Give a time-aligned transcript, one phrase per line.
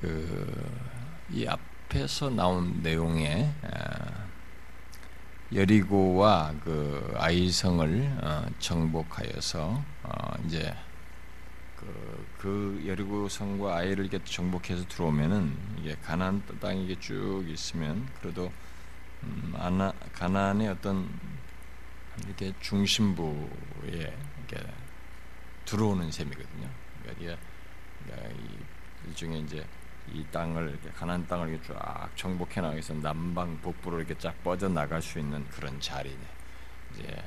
[0.00, 0.88] 그
[1.30, 3.52] 이 앞에서 나온 내용에
[5.54, 10.74] 여리고와 그 아이성을 어, 정복하여서 어, 이제
[11.76, 18.50] 그, 그 여리고 성과 아이를 이렇게 정복해서 들어오면은 이게 가나안 땅이 이게 쭉 있으면 그래도
[19.22, 21.08] 음, 아나, 가나안의 어떤
[22.24, 23.36] 이렇게 중심부에
[23.86, 24.66] 이렇게
[25.64, 26.68] 들어오는 셈이거든요.
[27.02, 27.38] 그러니까 이게
[28.04, 28.38] 그러니까
[29.06, 29.64] 일종의 이제
[30.12, 34.68] 이 땅을 이렇게 가나안 땅을 이렇게 쫙 정복해 나가기 위해서 남방 북부로 이렇게 쫙 뻗어
[34.68, 36.18] 나갈 수 있는 그런 자리네.
[36.92, 37.22] 이제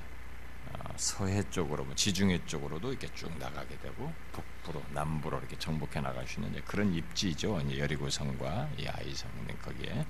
[0.74, 6.28] 어, 서해 쪽으로 뭐 지중해 쪽으로도 이렇게 쭉 나가게 되고 북부로 남부로 이렇게 정복해 나갈
[6.28, 7.60] 수 있는 그런 입지죠.
[7.62, 10.06] 이제 여리고성과 이 아이성은 거기에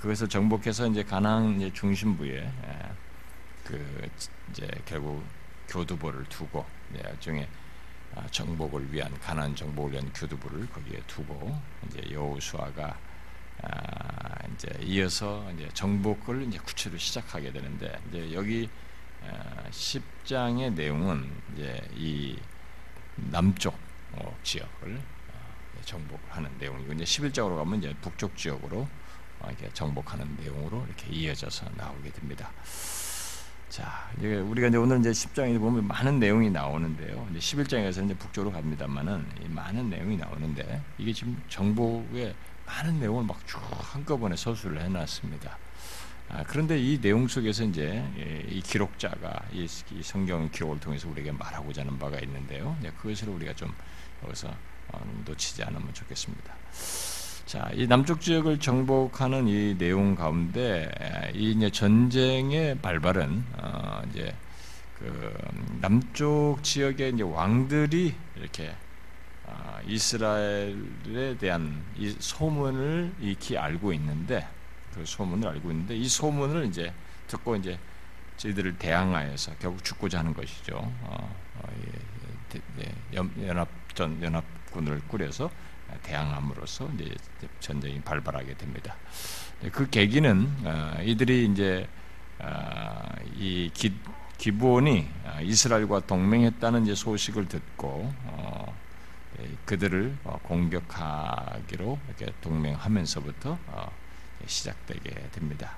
[0.00, 2.92] 그것을 정복해서 이제 가나안 중심부에 예,
[3.64, 4.10] 그
[4.50, 5.24] 이제 결국
[5.68, 7.67] 교두보를 두고 일종의 아,
[8.30, 12.98] 정복을 위한 가난 정복을 위한 교두부를 거기에 두고 이제 여호수아가
[13.62, 18.68] 아, 이제 이어서 이제 정복을 이제 구체로 시작하게 되는데 이제 여기
[19.70, 22.38] 10장의 아, 내용은 이제 이
[23.16, 23.76] 남쪽
[24.12, 25.00] 어, 지역을
[25.84, 28.86] 정복하는 내용이고 이제 11장으로 가면 이제 북쪽 지역으로
[29.46, 32.50] 이렇게 정복하는 내용으로 이렇게 이어져서 나오게 됩니다.
[33.68, 37.26] 자, 이제 우리가 이제 오늘 이제 10장에 보면 많은 내용이 나오는데요.
[37.30, 42.34] 이제 11장에서 이제 북쪽으로 갑니다만은 많은 내용이 나오는데 이게 지금 정복에
[42.66, 45.58] 많은 내용을 막 쭉 한꺼번에 서술을 해놨습니다.
[46.30, 48.04] 아, 그런데 이 내용 속에서 이제
[48.50, 49.66] 이 기록자가 이,
[50.02, 52.76] 성경 기록을 통해서 우리에게 말하고자 하는 바가 있는데요.
[52.98, 53.72] 그것을 우리가 좀
[54.24, 54.48] 여기서
[54.88, 56.54] 어, 놓치지 않으면 좋겠습니다.
[57.48, 60.86] 자, 이 남쪽 지역을 정복하는 이 내용 가운데
[61.32, 64.34] 이 이제 전쟁의 발발은 어 이제
[64.98, 65.34] 그
[65.80, 68.76] 남쪽 지역의 이제 왕들이 이렇게
[69.46, 74.46] 어 이스라엘에 대한 이 소문을 익히 알고 있는데
[74.92, 76.92] 그 소문을 알고 있는데 이 소문을 이제
[77.28, 77.78] 듣고 이제
[78.36, 80.76] 저희들을 대항하여서 결국 죽고자 하는 것이죠.
[80.76, 81.62] 어, 어,
[82.52, 85.50] 예, 예, 연합전 연합군을 꾸려서
[86.02, 87.14] 대항함으로써 이제
[87.60, 88.96] 전쟁이 발발하게 됩니다.
[89.72, 91.88] 그 계기는 어, 이들이 이제
[92.38, 93.02] 어,
[93.36, 93.94] 이 기,
[94.36, 98.12] 기본이 어, 이스라엘과 동맹했다는 이제 소식을 듣고
[99.40, 103.58] 예, 그들을 공격하기로 이렇게 동맹하면서부터
[104.46, 105.76] 시작되게 됩니다.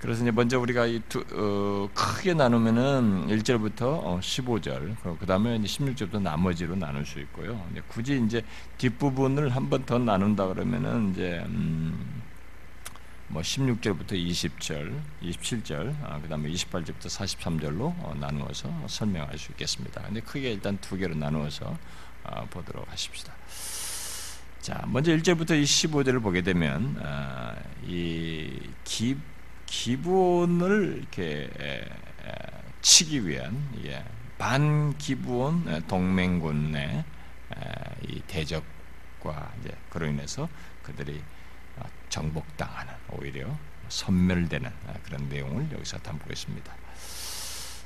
[0.00, 5.66] 그래서 이제 먼저 우리가 이 두, 어, 크게 나누면은 1절부터 어, 15절, 그 다음에 이제
[5.66, 7.62] 16절부터 나머지로 나눌 수 있고요.
[7.70, 8.42] 이제 굳이 이제
[8.78, 12.22] 뒷부분을 한 번 더 나눈다 그러면은 이제, 음,
[13.28, 20.00] 뭐 16절부터 20절, 27절, 아, 그 다음에 28절부터 43절로 어, 나누어서 설명할 수 있겠습니다.
[20.02, 21.76] 근데 크게 일단 두 개로 나누어서
[22.24, 23.34] 어, 보도록 하십시다.
[24.62, 27.54] 자, 먼저 1절부터 25절을 보게 되면, 아,
[27.86, 28.50] 이
[29.70, 31.48] 기, 기본을 이렇게
[32.82, 33.56] 치기 위한
[34.36, 37.04] 반기본 동맹군의
[38.08, 39.52] 이 대적과
[39.88, 40.48] 그로 인해서
[40.82, 41.22] 그들이
[41.76, 43.56] 어, 정복당하는 오히려
[43.88, 44.70] 선멸되는
[45.04, 46.74] 그런 내용을 여기서 담고 있습니다.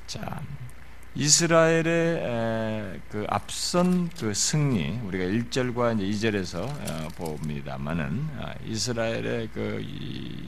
[0.06, 0.43] 자,
[1.16, 9.80] 이스라엘의 그 앞선 그 승리 우리가 1절과 이제 2절에서 어, 봅니다만은 아, 이스라엘의 그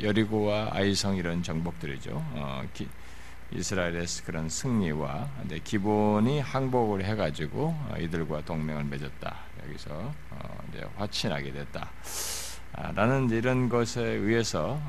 [0.03, 2.10] 여리고와 아이성 이런 정복들이죠.
[2.16, 2.65] 어,
[3.53, 5.28] 이스라엘의 그런 승리와
[5.62, 9.37] 기본이 항복을 해가지고 어, 이들과 동맹을 맺었다.
[9.69, 10.12] 여기서
[10.97, 11.93] 화친하게 됐다.
[12.72, 14.81] 아, 라는 이런 것에 의해서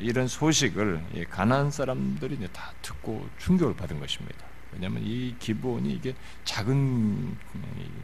[0.00, 4.48] 이런 소식을 가난 사람들이 다 듣고 충격을 받은 것입니다.
[4.72, 6.14] 왜냐하면 이 기본이 이게
[6.44, 7.36] 작은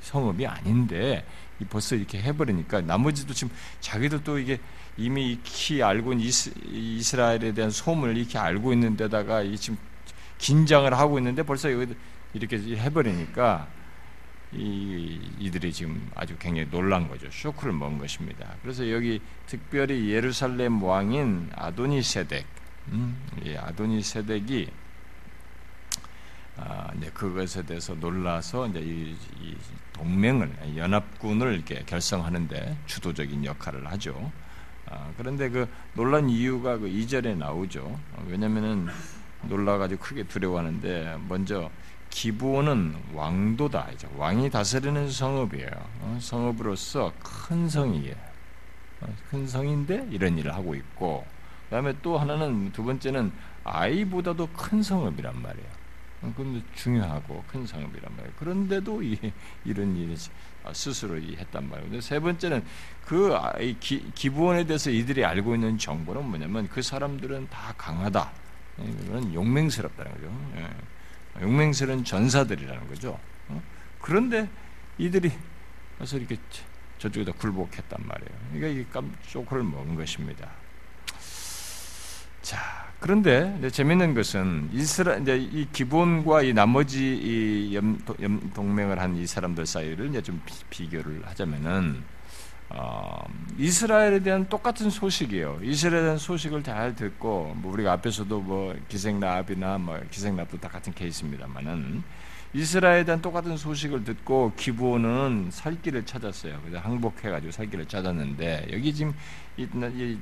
[0.01, 1.27] 성읍이 아닌데
[1.71, 4.59] 벌써 이렇게 해버리니까 나머지도 지금 자기도 또 이게
[4.97, 6.27] 이미 익히 알고 있는
[6.71, 9.79] 이스라엘에 대한 소문을 이렇게 알고 있는 데다가 이 지금
[10.39, 13.69] 긴장을 하고 있는데 벌써 이렇게 해버리니까
[14.53, 17.29] 이, 이들이 지금 아주 굉장히 놀란 거죠.
[17.31, 18.55] 쇼크를 먹은 것입니다.
[18.63, 22.47] 그래서 여기 특별히 예루살렘 왕인 아도니 세덱,
[22.89, 24.69] 음, 이 아도니 세덱이
[26.57, 29.57] 아, 이제 그것에 대해서 놀라서 이제 이, 이
[29.93, 34.31] 동맹을 연합군을 이렇게 결성하는데 주도적인 역할을 하죠.
[34.87, 37.99] 아, 그런데 그 놀란 이유가 그 2절에 나오죠.
[38.29, 38.89] 왜냐면은
[39.43, 41.71] 놀라가지고 크게 두려워하는데 먼저
[42.11, 43.91] 기부원은 왕도다.
[43.93, 45.69] 이제 왕이 다스리는 성읍이에요.
[46.01, 48.15] 어, 성읍으로서 큰 성이에요.
[49.01, 51.27] 어, 큰 성인데 이런 일을 하고 있고,
[51.65, 53.33] 그 다음에 또 하나는 두 번째는
[53.65, 55.69] 아이보다도 큰 성읍이란 말이에요.
[56.33, 58.33] 그건 중요하고 큰 상업이란 말이에요.
[58.39, 59.19] 그런데도 이,
[59.65, 60.17] 이런 일이
[60.73, 61.91] 스스로 했단 말이에요.
[61.91, 62.65] 근데 세 번째는
[63.05, 63.37] 그
[63.81, 68.33] 기, 기부원에 대해서 이들이 알고 있는 정보는 뭐냐면 그 사람들은 다 강하다.
[68.79, 70.51] 이건 용맹스럽다는 거죠.
[70.57, 71.43] 예.
[71.43, 73.19] 용맹스러운 전사들이라는 거죠.
[73.49, 73.63] 어?
[74.01, 74.49] 그런데
[74.99, 75.33] 이들이
[75.97, 76.37] 그래서 이렇게
[76.99, 78.31] 저쪽에다 굴복했단 말이에요.
[78.53, 80.51] 그러니까 이 깜쪽을 먹은 것입니다.
[82.43, 89.15] 자, 그런데 재밌는 것은 이스라 이제 이 기본과 이 나머지 이 염, 염, 동맹을 한
[89.17, 90.41] 이 사람들 사이를 이제 좀
[90.71, 92.03] 비, 교를 하자면은
[92.71, 93.23] 어,
[93.59, 95.59] 이스라엘에 대한 똑같은 소식이에요.
[95.63, 102.03] 이스라엘에 대한 소식을 잘 듣고 뭐 우리가 앞에서도 뭐 기생라합이나 뭐 기생라합도 다 같은 케이스입니다만은
[102.55, 106.61] 이스라엘에 대한 똑같은 소식을 듣고 기부원은 살 길을 찾았어요.
[106.63, 109.13] 그래서 항복해가지고 살 길을 찾았는데 여기 지금
[109.57, 109.67] 이,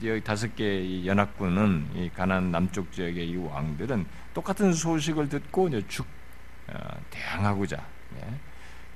[0.04, 6.06] 여기 다섯 개의 연합군은 이 가난 남쪽 지역의 이 왕들은 똑같은 소식을 듣고 이제 죽
[6.68, 6.78] 어,
[7.10, 7.76] 대항하고자.
[8.16, 8.34] 예.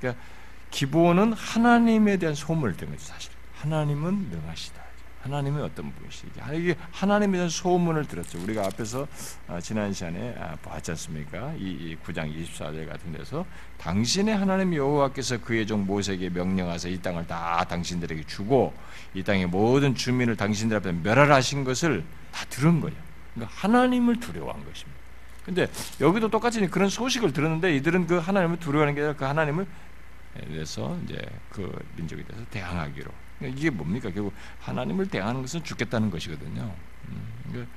[0.01, 0.23] 그러니까
[0.71, 3.05] 기부원은 하나님에 대한 소문을 듣는 거죠.
[3.05, 4.86] 사실 하나님은 능하시다.
[5.27, 6.29] 하나님은 어떤 분이시지?
[6.55, 8.41] 이게 하나님에 대한 소문을 들었죠.
[8.43, 9.07] 우리가 앞에서
[9.49, 11.53] 아, 지난 시간에 아, 보았지 않습니까?
[11.59, 13.45] 이 9장 24절 같은 데서
[13.79, 18.73] 당신의 하나님 여호와께서 그의 종 모세에게 명령하사 이 땅을 다 당신들에게 주고
[19.15, 22.97] 이 땅의 모든 주민을 당신들 앞에 멸하라신 것을 다 들은 거예요.
[23.35, 24.97] 그러니까 하나님을 두려워한 것입니다.
[25.45, 25.69] 근데
[26.01, 29.67] 여기도 똑같이 그런 소식을 들었는데 이들은 그 하나님을 두려워하는 게 아니라 그 하나님을
[30.35, 31.21] 대해서 이제
[31.51, 33.11] 그 민족에 대해서 대항하기로
[33.43, 34.11] 이게 뭡니까?
[34.11, 36.75] 결국 하나님을 대하는 것은 죽겠다는 것이거든요.
[37.09, 37.73] 음, 그러니까,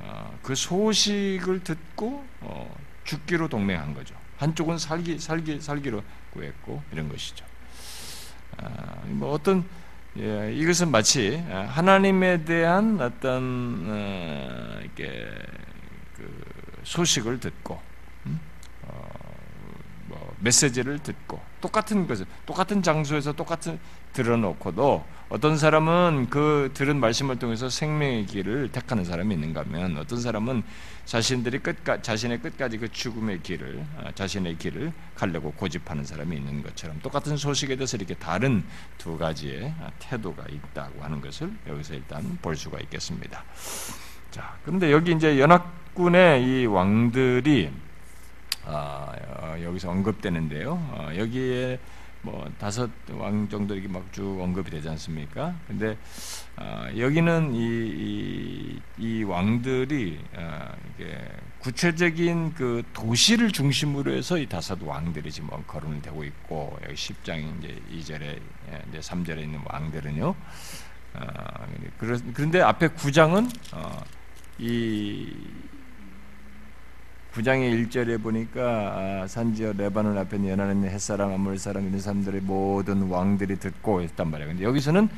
[0.00, 4.14] 어, 그 소식을 듣고 어, 죽기로 동맹한 거죠.
[4.38, 6.02] 한쪽은 살기 살기 살기로
[6.32, 7.44] 구했고 이런 것이죠.
[8.56, 9.64] 아, 뭐 어떤
[10.18, 15.30] 예, 이것은 마치 아, 하나님에 대한 어떤 어, 이렇게
[16.16, 16.44] 그
[16.82, 17.80] 소식을 듣고
[18.26, 18.40] 음?
[18.82, 19.08] 어,
[20.06, 23.78] 뭐 메시지를 듣고 똑같은 것을 똑같은 장소에서 똑같은
[24.12, 30.64] 들어놓고도 어떤 사람은 그 들은 말씀을 통해서 생명의 길을 택하는 사람이 있는가 하면 어떤 사람은
[31.04, 36.98] 자신들이 끝까 자신의 끝까지 그 죽음의 길을 아, 자신의 길을 가려고 고집하는 사람이 있는 것처럼
[37.00, 38.64] 똑같은 소식에 대해서 이렇게 다른
[38.98, 43.44] 두 가지의 아, 태도가 있다고 하는 것을 여기서 일단 볼 수가 있겠습니다.
[44.32, 47.70] 자, 그런데 여기 이제 연합군의 이 왕들이
[48.66, 50.72] 아, 어, 여기서 언급되는데요.
[50.72, 51.78] 어, 여기에
[52.22, 55.54] 뭐 다섯 왕 정도 이렇게 막 쭉 언급이 되지 않습니까?
[55.66, 55.96] 근데
[56.56, 61.16] 어, 여기는 이, 이, 이 왕들이 어, 이게
[61.60, 68.14] 구체적인 그 도시를 중심으로 해서 이 다섯 왕들이 지금 거론이 되고 있고 여기 10장 이제
[68.14, 70.34] 2절에 예, 이제 3절에 있는 왕들은요.
[71.14, 71.26] 어,
[72.34, 74.02] 그런데 앞에 9장은 어,
[74.58, 75.32] 이
[77.34, 84.02] 9장의 1절에 보니까 아, 산지어 레바논 앞에 연하는 햇사람, 아물사람 이런 사람들의 모든 왕들이 듣고
[84.02, 84.50] 있단 말이에요.
[84.50, 85.08] 근데 여기서는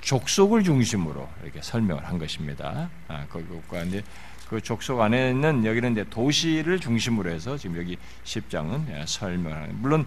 [0.00, 2.88] 족속을 중심으로 이렇게 설명을 한 것입니다.
[3.08, 4.04] 아, 그것과 이제
[4.48, 10.06] 그 족속 안에는 여기는 이제 도시를 중심으로 해서 지금 여기 10장은 예, 설명을 물론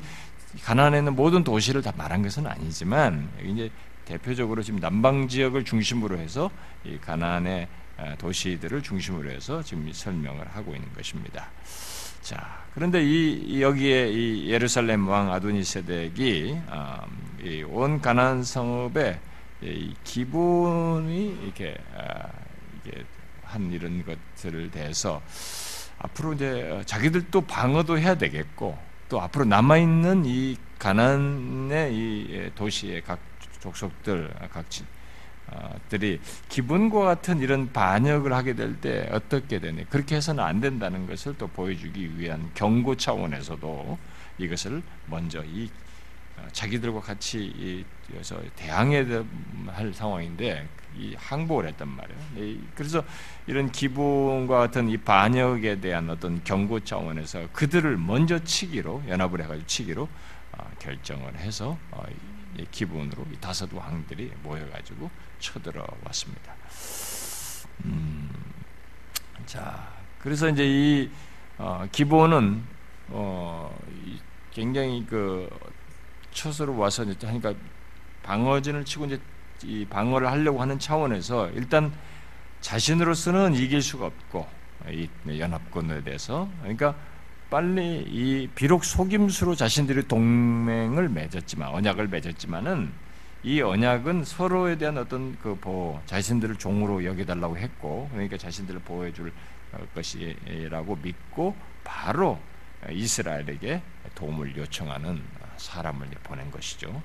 [0.64, 3.70] 가나안에 는 모든 도시를 다 말한 것은 아니지만 여기 이제
[4.06, 6.50] 대표적으로 지금 남방 지역을 중심으로 해서
[6.86, 7.68] 이 가나안의
[8.18, 11.50] 도시들을 중심으로 해서 지금 설명을 하고 있는 것입니다.
[12.22, 19.20] 자, 그런데 이 여기에 이 예루살렘 왕 아도니세덱이 음, 온 가나안 성읍의
[20.04, 22.30] 기본이 이렇게 아,
[23.44, 25.22] 한 이런 것들을 대해서
[25.98, 28.78] 앞으로 이제 자기들도 방어도 해야 되겠고
[29.10, 33.20] 또 앞으로 남아 있는 이 가난의 이 도시의 각
[33.60, 34.66] 족속들 각
[35.90, 41.36] 들이 기분과 같은 이런 반역을 하게 될 때 어떻게 되니 그렇게 해서는 안 된다는 것을
[41.38, 43.98] 또 보여주기 위한 경고 차원에서도
[44.38, 45.70] 이것을 먼저 이
[46.38, 47.84] 어, 자기들과 같이
[48.20, 49.24] 이서 대항해야
[49.68, 52.58] 할 상황인데 이 항복을 했단 말이에요.
[52.76, 53.04] 그래서
[53.46, 60.08] 이런 기분과 같은 이 반역에 대한 어떤 경고 차원에서 그들을 먼저 치기로 연합을 해가지고 치기로
[60.54, 62.04] 어, 결정을 해서 어,
[62.72, 66.54] 기분으로 이 다섯 왕들이 모여가지고 쳐들어왔습니다.
[67.86, 68.30] 음,
[69.46, 71.10] 자, 그래서 이제 이
[71.58, 72.64] 어, 기본은
[73.10, 73.78] 어,
[74.52, 75.50] 굉장히 그
[76.32, 77.54] 처서로 와서 이제 하니까
[78.24, 79.20] 방어진을 치고 이제
[79.64, 81.92] 이 방어를 하려고 하는 차원에서 일단
[82.62, 84.48] 자신으로서는 이길 수가 없고
[84.90, 86.96] 이 연합군에 대해서 그러니까
[87.50, 92.92] 빨리 이 비록 속임수로 자신들이 동맹을 맺었지만 언약을 맺었지만은
[93.44, 99.32] 이 언약은 서로에 대한 어떤 그 보호, 자신들을 종으로 여겨달라고 했고, 그러니까 자신들을 보호해줄
[99.96, 102.40] 것이라고 믿고 바로
[102.90, 103.82] 이스라엘에게
[104.16, 105.22] 도움을 요청하는
[105.58, 107.02] 사람을 보낸 것이죠.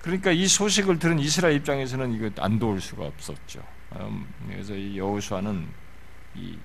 [0.00, 3.62] 그러니까 이 소식을 들은 이스라엘 입장에서는 이거 안 도울 수가 없었죠.
[3.96, 5.68] 음, 그래서 이 여호수아는
[6.34, 6.58] 이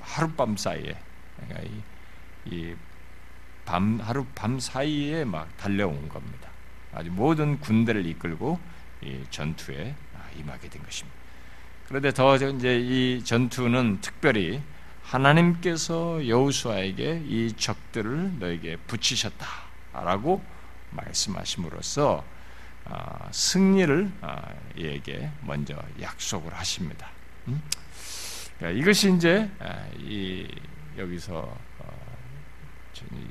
[0.00, 0.96] 하룻밤 사이에
[1.36, 1.68] 그러니까
[2.46, 2.74] 이,
[3.64, 6.49] 밤 하루 밤 사이에 막 달려온 겁니다.
[6.92, 8.58] 아주 모든 군대를 이끌고
[9.02, 9.94] 이 전투에
[10.36, 11.18] 임하게 된 것입니다.
[11.88, 14.62] 그런데 더 이제 이 전투는 특별히
[15.02, 20.42] 하나님께서 여호수아에게 이 적들을 너에게 붙이셨다라고
[20.90, 22.24] 말씀하심으로써
[22.84, 24.54] 아, 승리를 아,
[25.42, 27.10] 먼저 약속을 하십니다.
[27.48, 27.62] 음?
[28.58, 30.46] 그러니까 이것이 이제 아, 이
[30.96, 31.58] 여기서 어,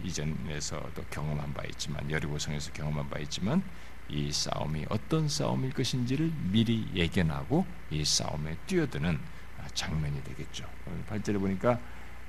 [0.04, 3.64] 이전에서도 경험한 바 있지만 여리고성에서 경험한 바 있지만
[4.10, 9.20] 이 싸움이 어떤 싸움일 것인지를 미리 예견하고 이 싸움에 뛰어드는
[9.74, 10.66] 장면이 되겠죠.
[11.10, 11.80] 8절에 보니까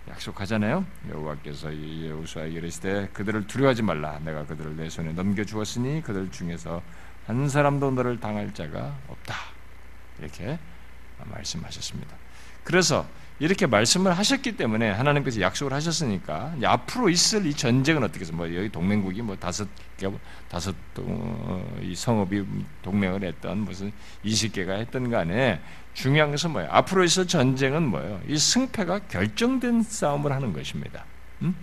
[0.09, 0.85] 약속하잖아요.
[1.11, 1.71] 여호와께서
[2.09, 4.19] 여호수아에게 이르시되 그들을 두려워하지 말라.
[4.21, 6.83] 내가 그들을 내 손에 넘겨 주었으니 그들 중에서
[7.27, 9.35] 한 사람도 너를 당할 자가 없다.
[10.19, 10.59] 이렇게
[11.25, 12.17] 말씀하셨습니다.
[12.65, 13.07] 그래서
[13.41, 18.69] 이렇게 말씀을 하셨기 때문에 하나님께서 약속을 하셨으니까 앞으로 있을 이 전쟁은 어떻게 해서 뭐 여기
[18.69, 19.67] 동맹국이 뭐 다섯
[19.97, 20.11] 개
[20.47, 22.45] 다섯 어, 이 성읍이
[22.83, 23.93] 동맹을 했던 무슨
[24.27, 25.59] 20개가 했던 간에
[25.95, 26.69] 중요한 것은 뭐예요?
[26.71, 28.21] 앞으로 있을 전쟁은 뭐예요?
[28.29, 31.07] 이 승패가 결정된 싸움을 하는 것입니다.
[31.41, 31.57] 음?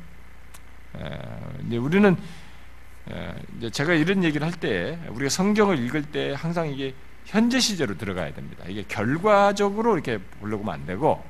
[0.95, 2.17] 에, 우리는
[3.11, 8.33] 에, 제가 이런 얘기를 할 때 우리가 성경을 읽을 때 항상 이게 현재 시제로 들어가야
[8.33, 8.63] 됩니다.
[8.67, 11.23] 이게 결과적으로 이렇게 보려고 안 되고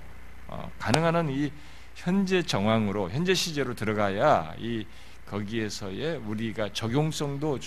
[0.47, 1.51] 어, 가능한 한 이
[1.95, 4.85] 현재 정황으로 현재 시제로 들어가야 이
[5.25, 7.59] 거기에서의 우리가 적용성도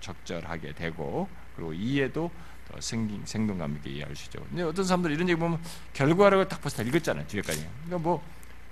[0.00, 2.30] 적절하게 되고 그리고 이해도
[2.68, 4.44] 더 생긴, 생동감 있게 이해할 수 있죠.
[4.48, 5.60] 근데 어떤 사람들 이런 얘기 보면
[5.92, 7.26] 결과라고 딱 벌써 다 읽었잖아요.
[7.28, 7.66] 뒤에까지.
[7.84, 8.22] 그러니까 뭐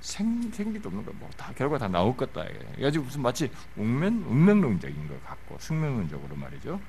[0.00, 2.44] 생, 생기도 없는 거, 뭐 다 결과 다 나올 것다.
[2.74, 6.80] 그래가지고 무슨 마치 운명, 운명론적인 것 같고, 숙명론적으로 말이죠.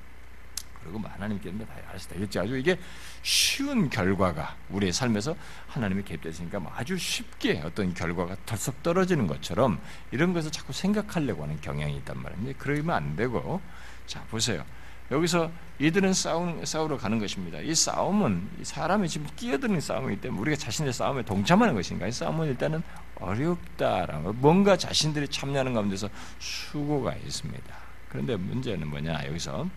[0.86, 2.38] 그리고 뭐 하나님께는 다 알아서 되겠지.
[2.38, 2.78] 아주 이게
[3.22, 9.80] 쉬운 결과가 우리의 삶에서 하나님이 개입되시니까 뭐 아주 쉽게 어떤 결과가 덜썩 떨어지는 것처럼
[10.12, 12.58] 이런 것을 자꾸 생각하려고 하는 경향이 있단 말입니다.
[12.58, 13.60] 그러면 안 되고,
[14.06, 14.64] 자, 보세요.
[15.10, 17.60] 여기서 이들은 싸우, 싸우러 가는 것입니다.
[17.60, 22.06] 이 싸움은 사람이 지금 끼어드는 싸움이기 때문에 우리가 자신의 싸움에 동참하는 것인가?
[22.06, 22.82] 이 싸움은 일단은
[23.16, 27.76] 어렵다라는 뭔가 자신들이 참여하는 가운데서 수고가 있습니다.
[28.08, 29.26] 그런데 문제는 뭐냐?
[29.26, 29.68] 여기서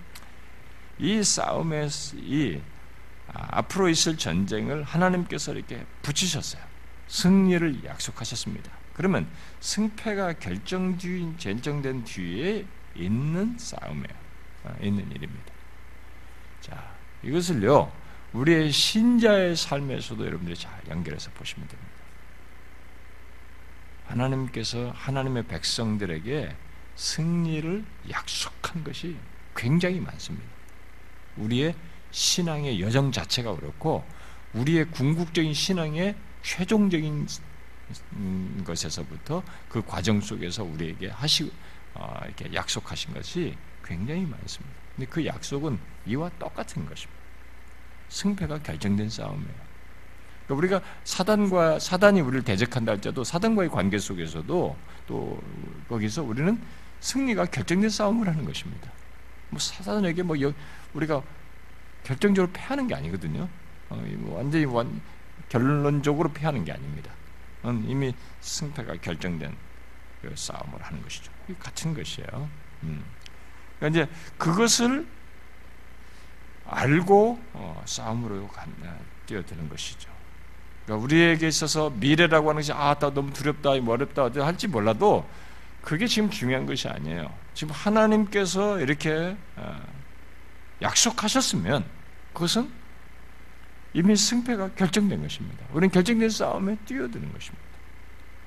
[0.99, 2.61] 이 싸움에 이
[3.33, 6.61] 아, 앞으로 있을 전쟁을 하나님께서 이렇게 붙이셨어요.
[7.07, 8.71] 승리를 약속하셨습니다.
[8.93, 9.27] 그러면
[9.61, 12.65] 승패가 결정 뒤 결정된 뒤에
[12.95, 14.19] 있는 싸움이에요.
[14.65, 15.53] 어, 있는 일입니다.
[16.59, 16.91] 자,
[17.23, 17.91] 이것을요,
[18.33, 21.91] 우리의 신자의 삶에서도 여러분들이 잘 연결해서 보시면 됩니다.
[24.07, 26.55] 하나님께서 하나님의 백성들에게
[26.95, 29.15] 승리를 약속한 것이
[29.55, 30.58] 굉장히 많습니다.
[31.39, 31.75] 우리의
[32.11, 34.03] 신앙의 여정 자체가 그렇고,
[34.53, 37.27] 우리의 궁극적인 신앙의 최종적인
[38.63, 41.51] 것에서부터 그 과정 속에서 우리에게 하시
[41.95, 44.75] 어, 이렇게 약속하신 것이 굉장히 많습니다.
[44.95, 47.19] 근데 그 약속은 이와 똑같은 것입니다.
[48.09, 49.69] 승패가 결정된 싸움이에요.
[50.45, 54.77] 그러니까 우리가 사단과 사단이 우리를 대적한다 할지라도 사단과의 관계 속에서도
[55.07, 55.41] 또
[55.87, 56.61] 거기서 우리는
[57.01, 58.91] 승리가 결정된 싸움을 하는 것입니다.
[59.49, 60.35] 뭐 사단에게 뭐
[60.93, 61.21] 우리가
[62.03, 63.47] 결정적으로 패하는 게 아니거든요.
[63.89, 65.01] 어, 뭐 완전히 완,
[65.49, 67.11] 결론적으로 패하는 게 아닙니다.
[67.85, 69.55] 이미 승패가 결정된
[70.21, 71.31] 그 싸움을 하는 것이죠.
[71.59, 72.49] 같은 것이에요.
[72.83, 73.03] 음.
[73.79, 75.05] 그러니까 이제 그것을
[76.65, 80.09] 알고 어, 싸움으로 어, 뛰어드는 것이죠.
[80.85, 85.27] 그러니까 우리에게 있어서 미래라고 하는 것이 아, 나 너무 두렵다, 어렵다 할지 몰라도
[85.81, 87.33] 그게 지금 중요한 것이 아니에요.
[87.53, 89.81] 지금 하나님께서 이렇게 어,
[90.81, 91.85] 약속하셨으면
[92.33, 92.69] 그것은
[93.93, 95.65] 이미 승패가 결정된 것입니다.
[95.71, 97.69] 우리는 결정된 싸움에 뛰어드는 것입니다.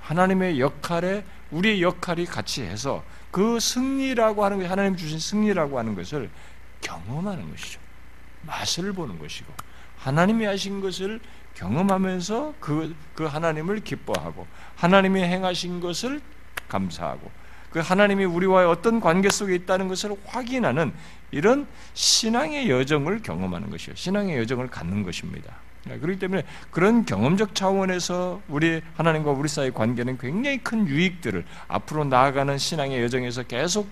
[0.01, 6.31] 하나님의 역할에 우리의 역할이 같이 해서 그 승리라고 하는 것, 하나님 주신 승리라고 하는 것을
[6.81, 7.81] 경험하는 것이죠.
[8.43, 9.53] 맛을 보는 것이고,
[9.99, 11.21] 하나님이 하신 것을
[11.55, 14.47] 경험하면서 그, 그 하나님을 기뻐하고,
[14.77, 16.21] 하나님이 행하신 것을
[16.69, 17.31] 감사하고,
[17.73, 20.93] 그 하나님이 우리와의 어떤 관계 속에 있다는 것을 확인하는
[21.31, 23.95] 이런 신앙의 여정을 경험하는 것이요.
[23.97, 25.55] 신앙의 여정을 갖는 것입니다.
[25.85, 32.05] 네, 그렇기 때문에 그런 경험적 차원에서 우리 하나님과 우리 사이의 관계는 굉장히 큰 유익들을 앞으로
[32.05, 33.89] 나아가는 신앙의 여정에서 계속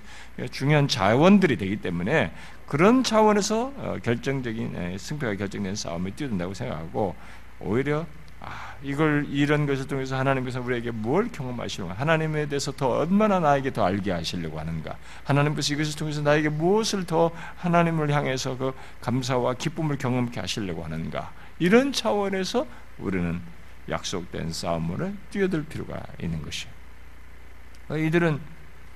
[0.53, 2.33] 중요한 자원들이 되기 때문에
[2.67, 7.17] 그런 차원에서 어, 결정적인 승패가 결정된 싸움을 뛰어든다고 생각하고
[7.59, 8.07] 오히려
[8.41, 11.95] 아, 이걸 이런 것을 통해서 하나님께서 우리에게 뭘 경험하시는가?
[11.95, 14.97] 하나님에 대해서 더 얼마나 나에게 더 알게 하시려고 하는가?
[15.25, 21.33] 하나님께서 이것을 통해서 나에게 무엇을 더 하나님을 향해서 그 감사와 기쁨을 경험케 하시려고 하는가?
[21.59, 22.67] 이런 차원에서
[22.99, 23.41] 우리는
[23.91, 26.73] 약속된 싸움으로 뛰어들 필요가 있는 것이에요.
[28.07, 28.41] 이들은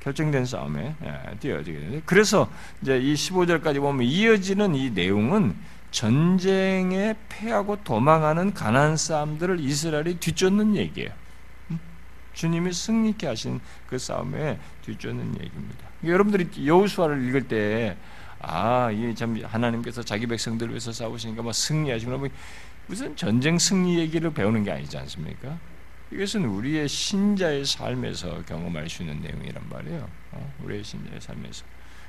[0.00, 2.50] 결정된 싸움에 예, 뛰어지게 되는데 그래서
[2.82, 5.56] 이제 이 15절까지 보면 이어지는 이 내용은
[5.94, 11.12] 전쟁에 패하고 도망하는 가난 사람들을 이스라엘이 뒤쫓는 얘기예요.
[11.70, 11.78] 음?
[12.32, 15.86] 주님이 승리케 하신 그 싸움에 뒤쫓는 얘기입니다.
[16.02, 17.96] 여러분들이 여호수아를 읽을 때
[18.40, 22.18] 아, 이게 참 하나님께서 자기 백성들을 위해서 싸우시니까 막 승리하시구나.
[22.18, 22.28] 뭐
[22.88, 25.56] 무슨 전쟁 승리 얘기를 배우는 게 아니지 않습니까?
[26.10, 30.08] 이것은 우리의 신자의 삶에서 경험할 수 있는 내용이란 말이에요.
[30.32, 30.54] 어?
[30.64, 31.64] 우리의 신자의 삶에서.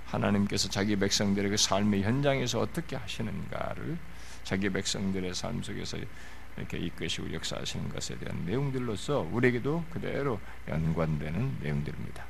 [0.05, 3.97] 하나님께서 자기 백성들의 그 삶의 현장에서 어떻게 하시는가를
[4.43, 5.97] 자기 백성들의 삶 속에서
[6.57, 12.25] 이렇게 이끄시고 역사하시는 것에 대한 내용들로서 우리에게도 그대로 연관되는 내용들입니다.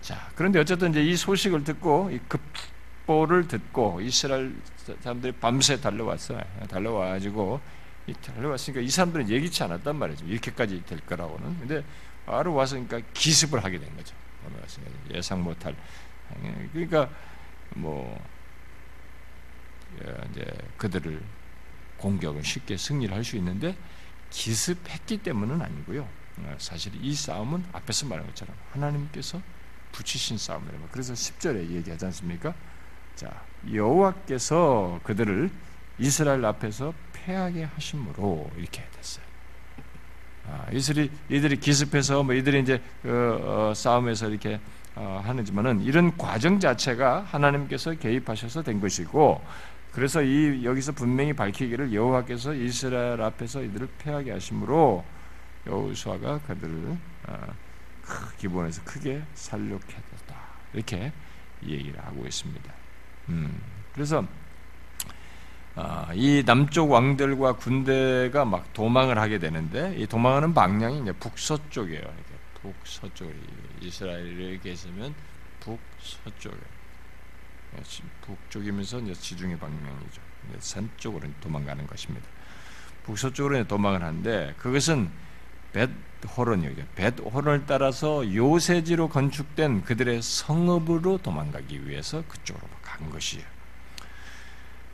[0.00, 4.54] 자, 그런데 어쨌든 이제 이 소식을 듣고 이 급보를 듣고 이스라엘
[5.00, 6.40] 사람들이 밤새 달려왔어요.
[6.68, 7.60] 달려와가지고
[8.20, 10.24] 달려왔으니까 이 사람들은 예기치 않았단 말이죠.
[10.24, 11.58] 이렇게까지 될 거라고는.
[11.60, 11.84] 근데
[12.26, 14.14] 바로 와서 그러니까 기습을 하게 된 거죠.
[15.14, 15.76] 예상 못할 예,
[16.72, 17.08] 그러니까
[17.74, 18.18] 뭐
[20.04, 20.44] 예, 이제
[20.76, 21.22] 그들을
[21.98, 23.76] 공격을 쉽게 승리를 할 수 있는데
[24.30, 26.08] 기습했기 때문은 아니고요.
[26.38, 29.40] 어, 사실 이 싸움은 앞에서 말한 것처럼 하나님께서
[29.92, 30.88] 붙이신 싸움이라고.
[30.90, 32.54] 그래서 10절에 얘기하지 않습니까?
[33.14, 35.50] 자, 여호와께서 그들을
[35.98, 39.24] 이스라엘 앞에서 패하게 하심으로 이렇게 됐어요.
[40.48, 44.58] 아, 이들이 이들이 기습해서 뭐 이들이 이제 그, 어, 싸움에서 이렇게
[44.94, 49.42] 어, 하지만은 이런 과정 자체가 하나님께서 개입하셔서 된 것이고
[49.92, 55.04] 그래서 이 여기서 분명히 밝히기를 여호와께서 이스라엘 앞에서 이들을 패하게 하심으로
[55.66, 56.96] 여호수아가 그들을
[57.28, 57.54] 어,
[58.38, 60.36] 기본에서 크게 살육했다
[60.74, 61.12] 이렇게
[61.62, 62.72] 얘기를 하고 있습니다.
[63.28, 63.60] 음,
[63.94, 64.24] 그래서
[65.74, 72.02] 어, 이 남쪽 왕들과 군대가 막 도망을 하게 되는데 이 도망하는 방향이 이제 북서쪽이에요.
[72.62, 73.32] 북서쪽
[73.80, 75.14] 이스라엘에 계시면
[75.60, 76.56] 북서쪽에
[78.20, 80.22] 북쪽이면서 이제 지중해 방향이죠.
[80.58, 82.26] 산 쪽으로 도망가는 것입니다.
[83.04, 85.10] 북서쪽으로 도망을 하는데 그것은
[85.72, 86.84] 벳호론이죠.
[86.94, 93.51] 벳호론을 따라서 요새지로 건축된 그들의 성읍으로 도망가기 위해서 그쪽으로 간 것이에요.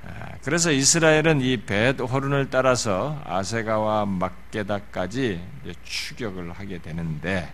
[0.04, 5.40] 아, 그래서 이스라엘은 이 벳호론을 따라서 아세가와 막게다까지
[5.84, 7.52] 추격을 하게 되는데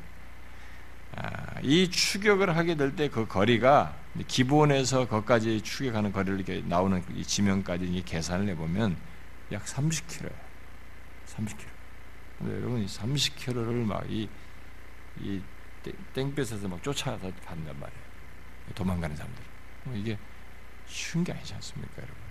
[1.17, 3.97] 아, 이 추격을 하게 될 때 그 거리가
[4.29, 8.97] 기본에서 거기까지 추격하는 거리를 이렇게 나오는 이 지면까지 계산을 해보면
[9.53, 10.33] 약 30km예요.
[11.27, 11.67] 30km.
[12.39, 14.29] 근데 여러분 이 30km를 막이
[15.21, 15.41] 이
[16.15, 18.03] 땡볕에서 막 쫓아가서 간단 말이에요.
[18.75, 19.45] 도망가는 사람들.
[19.85, 20.17] 뭐 이게
[20.87, 22.24] 쉬운 게 아니지 않습니까, 여러분?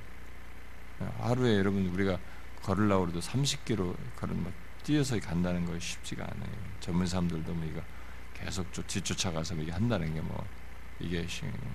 [1.19, 2.17] 하루에 여러분 우리가
[2.61, 6.51] 걸으려고 해도 30km 걸은 막 뛰어서 간다는 거 쉽지가 않아요.
[6.79, 7.81] 전문 사람들도 뭐 이거
[8.33, 10.45] 계속 뒤쫓아가서 이게 한다는 게 뭐
[10.99, 11.25] 이게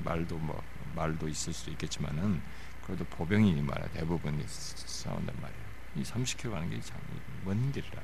[0.05, 0.62] 말도 뭐
[0.95, 2.41] 말도 있을 수도 있겠지만은
[2.87, 5.69] 그래도 보병이 말이야 대부분 싸운단 말이에요.
[5.97, 6.99] 이 30km 가는 게 참
[7.45, 8.03] 먼 길이라.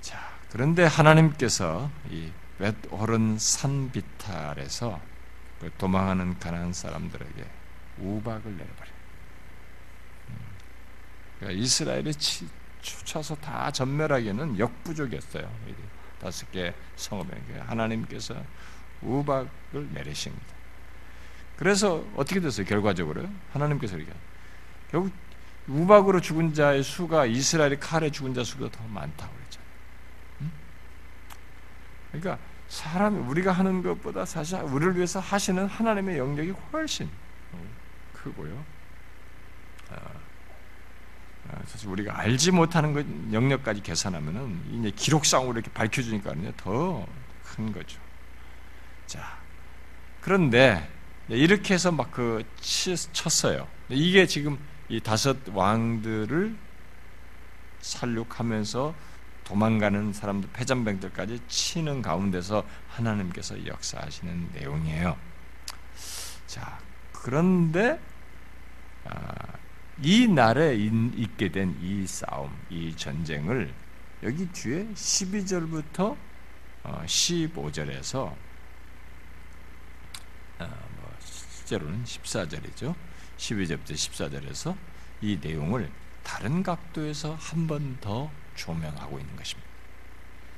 [0.00, 0.18] 자
[0.50, 5.00] 그런데 하나님께서 이 벳호른 산 비탈에서
[5.60, 7.50] 그 도망하는 가난한 사람들에게
[7.98, 8.91] 우박을 내려버려.
[11.42, 11.46] 음.
[11.46, 12.12] 그러니까 이스라엘이
[12.80, 15.50] 쫓아서 다 전멸하기는 역부족이었어요.
[16.20, 18.34] 다섯 개 성읍에 하나님께서
[19.02, 20.46] 우박을 내리십니다.
[21.56, 22.66] 그래서 어떻게 됐어요?
[22.66, 24.12] 결과적으로 하나님께서 이렇게
[24.90, 25.12] 결국
[25.68, 30.50] 우박으로 죽은 자의 수가 이스라엘의 칼에 죽은 자 수보다 더 많다고 그랬잖아요.
[32.10, 37.08] 그러니까 사람 우리가 하는 것보다 사실 우리를 위해서 하시는 하나님의 영역이 훨씬
[38.12, 38.64] 크고요.
[39.90, 39.96] 아,
[41.66, 48.00] 사실 우리가 알지 못하는 것 영역까지 계산하면은 이제 기록상으로 이렇게 밝혀주니까 더큰 거죠.
[49.06, 49.38] 자,
[50.20, 50.88] 그런데
[51.28, 52.44] 이렇게 해서 막 그
[53.12, 53.66] 쳤어요.
[53.88, 56.56] 이게 지금 이 다섯 왕들을
[57.80, 58.94] 살육하면서
[59.44, 65.16] 도망가는 사람들 패잔병들까지 치는 가운데서 하나님께서 역사하시는 내용이에요.
[66.46, 66.78] 자,
[67.12, 67.98] 그런데
[69.04, 69.34] 아,
[70.00, 73.72] 이 날에 있게 된 이 싸움, 이 전쟁을
[74.22, 76.16] 여기 뒤에 12절부터
[76.84, 78.36] 15절에서 어,
[80.60, 82.94] 어, 뭐 실제로는 14절이죠.
[83.36, 84.76] 12절부터 14절에서
[85.20, 85.90] 이 내용을
[86.22, 89.68] 다른 각도에서 한 번 더 조명하고 있는 것입니다.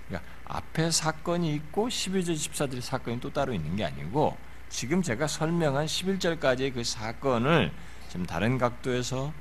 [0.08, 4.36] 그러니까 앞에 사건이 있고 12절 14절 사건이 또 따로 있는 게 아니고
[4.68, 7.72] 지금 제가 설명한 11절까지의 그 사건을
[8.14, 9.32] 지금 다른 각도에서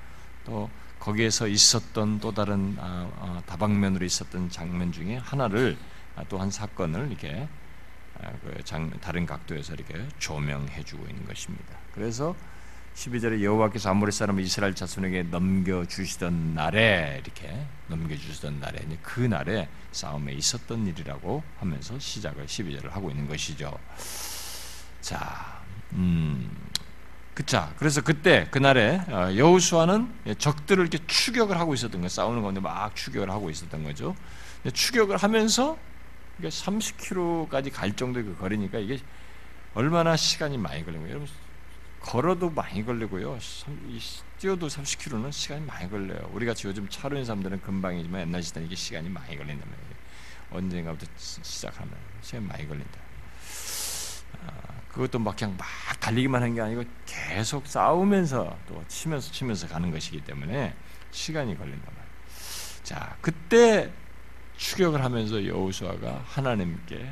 [0.46, 0.68] 또
[1.00, 5.78] 거기에서 있었던 또 다른 아, 아, 다방면으로 있었던 장면 중에 하나를
[6.16, 7.48] 아, 또한 사건을 이렇게
[8.42, 8.64] 그
[9.00, 11.78] 다른 각도에서 이렇게 조명해 주고 있는 것입니다.
[11.94, 12.36] 그래서
[12.96, 19.70] 12절에 여호와께서 아모리 사람 이스라엘 자손에게 넘겨 주시던 날에 이렇게 넘겨 주시던 날에 그 날에
[19.92, 23.78] 싸움에 있었던 일이라고 하면서 시작을 12절을 하고 있는 것이죠.
[25.02, 26.50] 자, 음,
[27.34, 32.10] 그자 그래서 그때 그날에 어, 여호수아는 적들을 이렇게 추격을 하고 있었던 거예요.
[32.10, 34.16] 싸우는 건데 막 추격을 하고 있었던 거죠.
[34.72, 35.78] 추격을 하면서
[36.42, 39.00] 30km까지 갈 정도의 그 거리니까 이게
[39.74, 41.26] 얼마나 시간이 많이 걸린 거예요.
[42.02, 43.40] 걸어도 많이 걸리고요.
[44.38, 46.30] 뛰어도 30km는 시간이 많이 걸려요.
[46.34, 49.94] 우리 같이 요즘 차로 있는 사람들은 금방이지만 옛날 시대는 이게 시간이 많이 걸린단 말이에요.
[50.52, 53.00] 언젠가부터 시작하면 시간이 많이 걸린다.
[54.46, 55.68] 아, 그것도 막 그냥 막
[56.00, 60.76] 달리기만 한 게 아니고 계속 싸우면서 또 치면서 치면서 가는 것이기 때문에
[61.12, 62.14] 시간이 걸린단 말이에요.
[62.84, 63.92] 자, 그때
[64.58, 67.10] 추격을 하면서 여호수아가 하나님께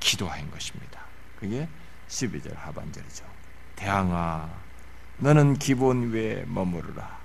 [0.00, 1.00] 기도한 것입니다.
[1.38, 1.68] 그게
[2.08, 3.24] 12절 하반절이죠.
[3.76, 4.50] 대항아
[5.18, 7.16] 너는 기본 위에 머무르라.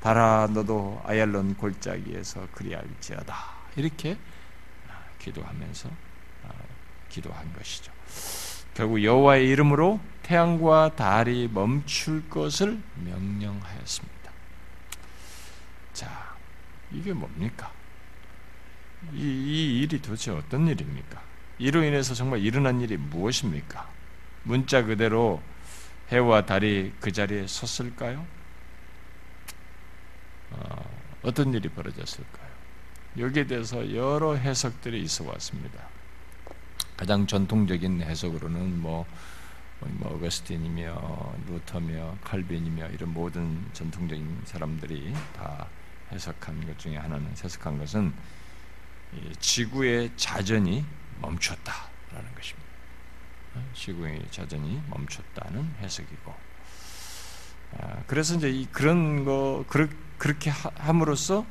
[0.00, 3.34] 달아 너도 아얄론 골짜기에서 그리할지어다.
[3.76, 4.16] 이렇게
[5.18, 5.88] 기도하면서
[6.48, 6.48] 아,
[7.08, 7.89] 기도한 것이죠.
[8.80, 14.32] 결국 여호와의 이름으로 태양과 달이 멈출 것을 명령하였습니다.
[15.92, 16.34] 자,
[16.90, 17.70] 이게 뭡니까?
[19.12, 21.20] 이, 이 일이 도대체 어떤 일입니까?
[21.58, 23.86] 이로 인해서 정말 일어난 일이 무엇입니까?
[24.44, 25.42] 문자 그대로
[26.10, 28.26] 해와 달이 그 자리에 섰을까요?
[30.52, 32.48] 어, 떤 일이 벌어졌을까요?
[33.18, 35.99] 여기에 대해서 여러 해석들이 있어 왔습니다.
[37.00, 39.06] 가장 전통적인 해석으로는 뭐,
[39.80, 45.66] 뭐 어거스틴이며 루터며 칼빈이며 이런 모든 전통적인 사람들이 다
[46.12, 48.12] 해석한 것 중에 하나는 해석한 것은
[49.38, 50.84] 지구의 자전이
[51.22, 52.68] 멈췄다라는 것입니다.
[53.72, 56.34] 지구의 자전이 멈췄다는 해석이고,
[57.78, 59.64] 아, 그래서 이제 그런 거
[60.18, 61.46] 그렇게 함으로써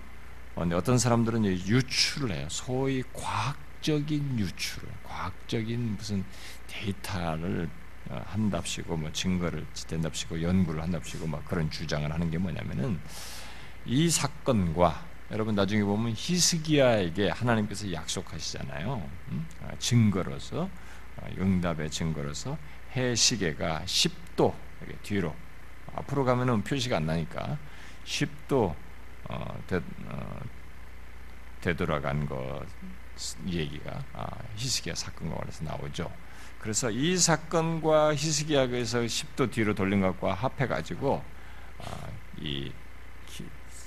[0.56, 2.48] 어떤 사람들은 유출을 해요.
[2.52, 6.24] 소위 과학 적인 유출을, 과학적인 무슨
[6.68, 7.70] 데이터를
[8.10, 13.00] 어, 한답시고 뭐 증거를 된답시고 연구를 한답시고 막 그런 주장을 하는 게 뭐냐면은
[13.86, 19.10] 이 사건과 여러분 나중에 보면 히스기야에게 하나님께서 약속하시잖아요.
[19.62, 20.70] 아, 증거로서
[21.18, 22.58] 아, 응답의 증거로서
[22.96, 24.54] 해 시계가 10도
[25.04, 25.36] 뒤로
[25.94, 27.58] 앞으로 가면은 표시가 안 나니까
[28.06, 28.76] 10도
[29.30, 30.40] 어, 되, 어,
[31.62, 32.66] 되돌아간 것
[33.48, 36.12] 얘기가 아, 히스기야 사건과 관련해서 나오죠.
[36.60, 41.24] 그래서 이 사건과 히스기야에서 10도 뒤로 돌린 것과 합해 가지고
[41.80, 42.72] 아, 이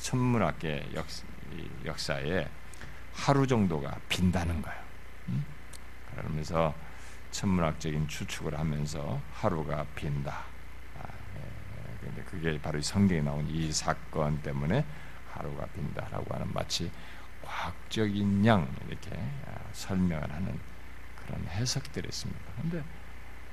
[0.01, 1.07] 천문학의 역,
[1.85, 2.49] 역사 에
[3.13, 4.83] 하루 정도가 빈다는 거예요.
[5.29, 5.45] 음?
[6.15, 6.75] 그러면서
[7.31, 10.45] 천문학적인 추측을 하면서 하루가 빈다.
[10.99, 11.09] 아,
[12.17, 14.85] 예, 그게 바로 성경에 나온 이 사건 때문에
[15.33, 16.91] 하루가 빈다라고 하는 마치
[17.53, 19.11] 과학적인 양 이렇게
[19.47, 20.59] 아, 설명을 하는
[21.17, 22.41] 그런 해석들이 있습니다.
[22.57, 22.85] 그런데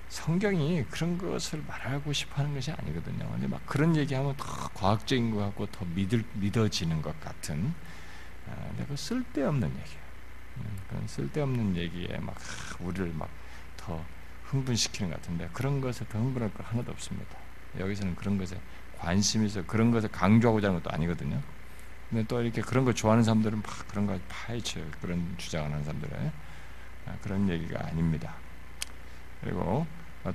[0.07, 3.29] 성경이 그런 것을 말하고 싶어 하는 것이 아니거든요.
[3.29, 7.73] 근데 막 그런 얘기하면 더 과학적인 것 같고 더 믿을, 믿어지는 것 같은
[8.47, 10.09] 아, 그 쓸데없는 얘기예요.
[10.57, 12.35] 음, 그런 쓸데없는 얘기에 막
[12.79, 13.29] 우리를 막
[13.79, 14.05] 더
[14.43, 17.38] 흥분시키는 것 같은데 그런 것에 더 흥분할 거 하나도 없습니다.
[17.79, 18.59] 여기서는 그런 것에
[18.97, 21.41] 관심이 있어 그런 것을 강조하고자 하는 것도 아니거든요.
[22.09, 24.83] 근데 또 이렇게 그런 걸 좋아하는 사람들은 막 그런 걸 파헤쳐요.
[25.01, 26.31] 그런 주장을 하는 사람들은
[27.07, 28.33] 아, 그런 얘기가 아닙니다.
[29.41, 29.85] 그리고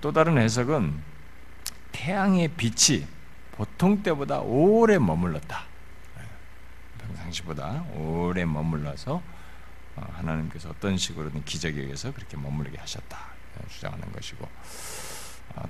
[0.00, 0.94] 또 다른 해석은
[1.92, 3.06] 태양의 빛이
[3.52, 5.74] 보통 때보다 오래 머물렀다.
[7.04, 9.22] 평상시보다 오래 머물러서
[9.96, 13.18] 어, 하나님께서 어떤 식으로든 기적에 의해서 그렇게 머무르게 하셨다
[13.68, 15.13] 주장하는 것이고 아,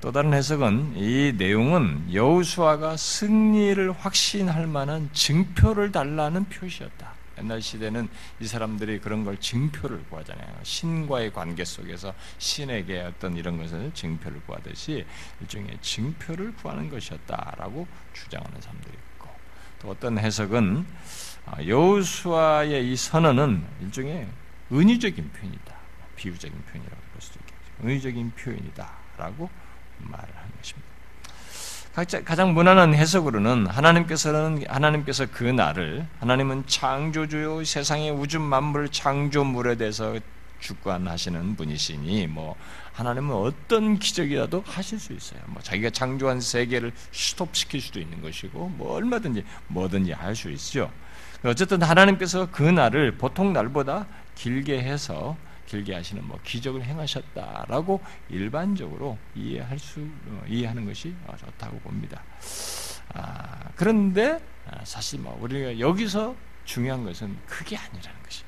[0.00, 7.12] 또 다른 해석은 이 내용은 여우수아가 승리를 확신할 만한 증표를 달라는 표시였다.
[7.38, 8.08] 옛날 시대는
[8.40, 10.46] 이 사람들이 그런 걸 증표를 구하잖아요.
[10.62, 15.04] 신과의 관계 속에서 신에게 어떤 이런 것을 증표를 구하듯이
[15.40, 19.28] 일종의 증표를 구하는 것이었다라고 주장하는 사람들이 있고
[19.80, 20.86] 또 어떤 해석은
[21.46, 24.28] 아, 여호수아의 이 선언은 일종의
[24.72, 25.74] 은유적인 표현이다.
[26.16, 27.86] 비유적인 표현이라고 볼 수도 있겠죠.
[27.86, 29.63] 은유적인 표현이다라고
[29.98, 32.24] 말을 하는 것입니다.
[32.24, 40.18] 가장 무난한 해석으로는 하나님께서는 하나님께서 그 날을 하나님은 창조주요 세상의 우주 만물 창조물에 대해서
[40.60, 42.56] 주관하시는 분이시니 뭐
[42.94, 45.40] 하나님은 어떤 기적이라도 하실 수 있어요.
[45.46, 50.90] 뭐 자기가 창조한 세계를 스톱시킬 수도 있는 것이고 뭐 얼마든지 뭐든지 할 수 있죠.
[51.44, 59.78] 어쨌든 하나님께서 그 날을 보통 날보다 길게 해서 길게 하시는 뭐 기적을 행하셨다라고 일반적으로 이해할
[59.78, 62.22] 수 어, 이해하는 것이 좋다고 봅니다.
[63.14, 68.44] 아, 그런데 아, 사실 뭐 우리가 여기서 중요한 것은 그게 아니라는 것이.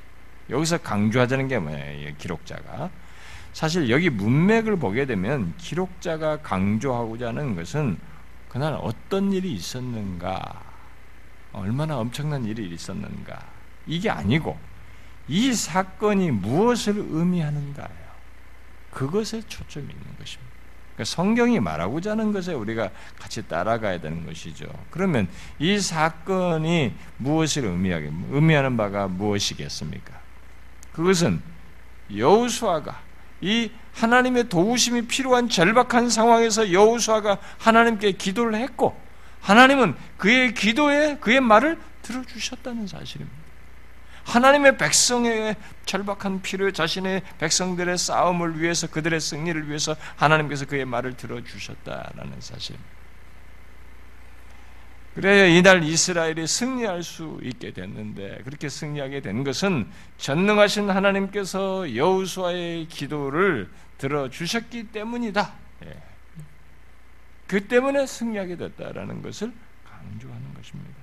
[0.49, 2.15] 여기서 강조하자는 게 뭐예요?
[2.19, 2.91] 기록자가
[3.53, 7.99] 사실 여기 문맥을 보게 되면 기록자가 강조하고자 하는 것은
[8.49, 10.63] 그날 어떤 일이 있었는가,
[11.53, 13.45] 얼마나 엄청난 일이 있었는가
[13.87, 14.59] 이게 아니고
[15.29, 18.07] 이 사건이 무엇을 의미하는가요?
[18.91, 20.57] 그것에 초점이 있는 것입니다.
[20.95, 24.67] 그러니까 성경이 말하고자 하는 것에 우리가 같이 따라가야 되는 것이죠.
[24.91, 30.19] 그러면 이 사건이 무엇을 의미하게 의미하는 바가 무엇이겠습니까?
[30.93, 31.43] 그것은
[32.17, 33.03] 여우수아가
[33.43, 38.99] 이 하나님의 도우심이 필요한 절박한 상황에서 여우수아가 하나님께 기도를 했고
[39.41, 43.37] 하나님은 그의 기도에 그의 말을 들어주셨다는 사실입니다.
[44.27, 52.41] 하나님의 백성의 절박한 필요 자신의 백성들의 싸움을 위해서 그들의 승리를 위해서 하나님께서 그의 말을 들어주셨다라는
[52.41, 52.77] 사실.
[55.15, 63.71] 그래야 이날 이스라엘이 승리할 수 있게 됐는데 그렇게 승리하게 된 것은 전능하신 하나님께서 여우수아의 기도를
[63.97, 65.55] 들어주셨기 때문이다.
[65.87, 66.03] 예.
[67.47, 69.53] 그 때문에 승리하게 됐다라는 것을
[69.85, 70.96] 강조하는 것입니다.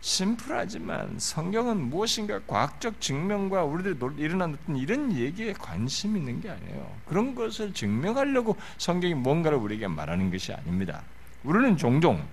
[0.00, 6.96] 심플하지만 성경은 무엇인가 과학적 증명과 우리들이 일어난 이런 얘기에 관심 있는 게 아니에요.
[7.04, 11.02] 그런 것을 증명하려고 성경이 뭔가를 우리에게 말하는 것이 아닙니다.
[11.44, 12.26] 우리는 종종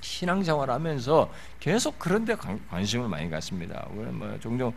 [0.00, 2.34] 신앙생활 하면서 계속 그런 데
[2.70, 3.86] 관심을 많이 갖습니다.
[3.92, 4.72] 우리는 뭐 종종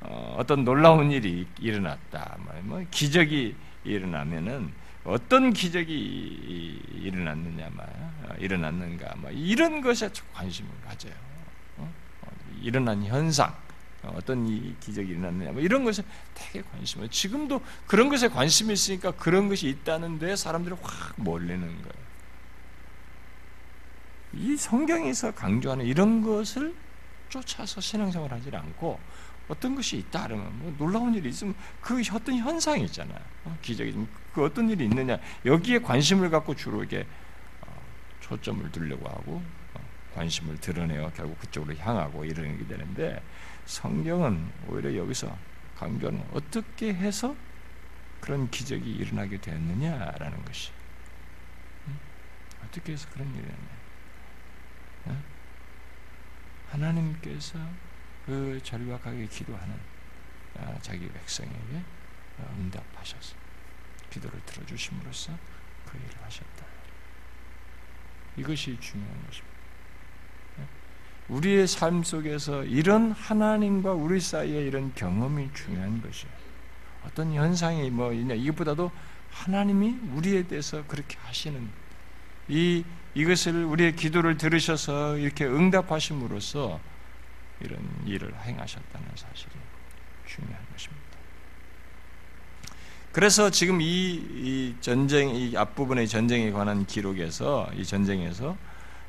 [0.00, 4.72] 어, 떤 놀라운 일이 일어났다, 뭐, 뭐 기적이 일어나면은
[5.04, 11.31] 어떤 기적이 일어났느냐, 말, 어, 일어났는가, 뭐 이런 것에 관심을 가져요.
[12.62, 13.54] 일어난 현상,
[14.02, 16.02] 어떤 이 기적이 일어났느냐, 뭐 이런 것에
[16.34, 17.08] 되게 관심을.
[17.08, 22.12] 지금도 그런 것에 관심이 있으니까 그런 것이 있다는데 사람들이 확 몰리는 거예요.
[24.34, 26.74] 이 성경에서 강조하는 이런 것을
[27.28, 28.98] 쫓아서 신앙생활 하지 않고
[29.48, 33.18] 어떤 것이 있다 그러면 뭐 놀라운 일이 있으면 그 어떤 현상이 있잖아요.
[33.44, 37.06] 어, 기적이 그 어떤 일이 있느냐 여기에 관심을 갖고 주로 이게
[37.60, 37.82] 어,
[38.20, 39.42] 초점을 두려고 하고
[40.14, 43.22] 관심을 드러내어 결국 그쪽으로 향하고 이러는 게 되는데
[43.66, 45.36] 성경은 오히려 여기서
[45.76, 47.34] 강조하는 어떻게 해서
[48.20, 50.70] 그런 기적이 일어나게 되었느냐라는 것이
[52.64, 53.44] 어떻게 해서 그런 일이
[55.06, 55.22] 일어났냐
[56.70, 57.58] 하나님께서
[58.24, 59.78] 그 절박하게 기도하는
[60.58, 61.82] 아, 자기 백성에게
[62.38, 63.36] 어, 응답하셔서
[64.10, 65.36] 기도를 들어주심으로써
[65.86, 66.66] 그 일을 하셨다.
[68.36, 69.51] 이것이 중요한 것입니다.
[71.28, 76.32] 우리의 삶 속에서 이런 하나님과 우리 사이에 이런 경험이 중요한 것이에요.
[77.06, 78.90] 어떤 현상이 뭐 있냐 이것보다도
[79.30, 81.68] 하나님이 우리에 대해서 그렇게 하시는
[82.48, 86.80] 이 이것을 우리의 기도를 들으셔서 이렇게 응답하심으로써
[87.60, 89.50] 이런 일을 행하셨다는 사실이
[90.26, 91.02] 중요한 것입니다.
[93.12, 98.56] 그래서 지금 이, 이 전쟁 이 앞부분의 전쟁에 관한 기록에서 이 전쟁에서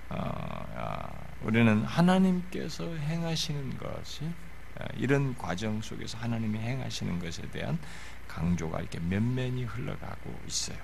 [0.10, 4.32] 어, 아, 우리는 하나님께서 행하시는 것이
[4.79, 7.77] 아, 이런 과정 속에서 하나님이 행하시는 것에 대한
[8.27, 10.77] 강조가 이렇게 면면이 흘러가고 있어요.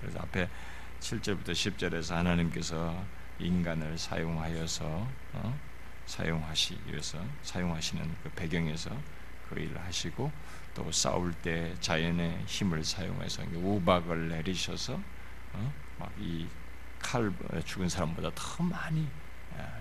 [0.00, 0.48] 그래서 앞에
[1.00, 3.04] 7절부터 10절에서 하나님께서
[3.38, 5.58] 인간을 사용하여서 어?
[6.06, 8.90] 사용하시 위해서 사용하시는 그 배경에서
[9.48, 10.32] 그 일을 하시고
[10.74, 14.98] 또 싸울 때 자연의 힘을 사용해서 우박을 내리셔서
[15.52, 15.72] 어?
[15.98, 16.48] 막이
[16.98, 17.32] 칼
[17.64, 19.27] 죽은 사람보다 더 많이 아,